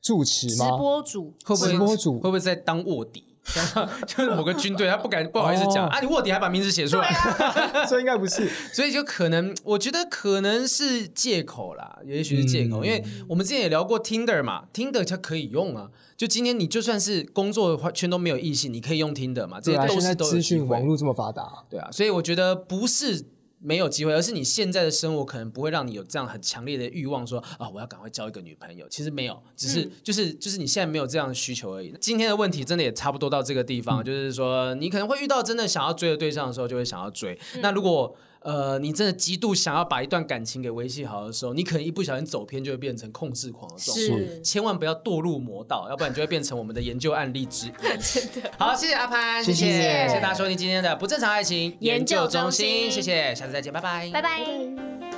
[0.00, 0.70] 主持吗？
[0.70, 1.72] 直播主会不会？
[1.72, 3.27] 直播主会不会在当卧底？
[4.06, 6.00] 就是某个军队，他不敢不好意思讲、哦、啊！
[6.00, 7.08] 你卧底还把名字写出来，
[7.88, 15.88] 这 应该不是，所以就可能，我觉得可能是借口啦，也许是借口，嗯、因为我们之前也聊过 Tinder 嘛，Tinder 它可以用啊。
[16.16, 23.24] 就今天你就算是工作圈都没有异性，你可以用 Tinder 嘛，这些都是都资讯网络这么发达，对啊，所以我觉得不是。
[23.60, 28.88] 没有机会，而是你现在的生活可能不会让你有这样很强烈的欲望说，说啊，我要赶快交一个女朋友。
[28.88, 31.94] 其实没有，只是、嗯、就是就是你现在没有这样的需求而已。
[32.00, 37.38] 今天的问题真的也差不多到这个地方，嗯、就是说你可能会遇到真的想要追的对象的时候，就会想要追。
[37.54, 44.18] 嗯、那如果呃，你真的极度想要把一段感情给维系好的时候，你可能一不小心走偏，就会变成控制狂的状况。
[44.18, 47.70] 是千万不要堕入魔道，要不然你就会变成我们的研究案例之一。
[48.00, 48.50] 真的。
[48.56, 55.17] 好，谢谢阿潘，谢谢谢谢，谢谢大家收听今天的不正常爱情研究中心，谢谢，下次再见，拜拜，拜拜。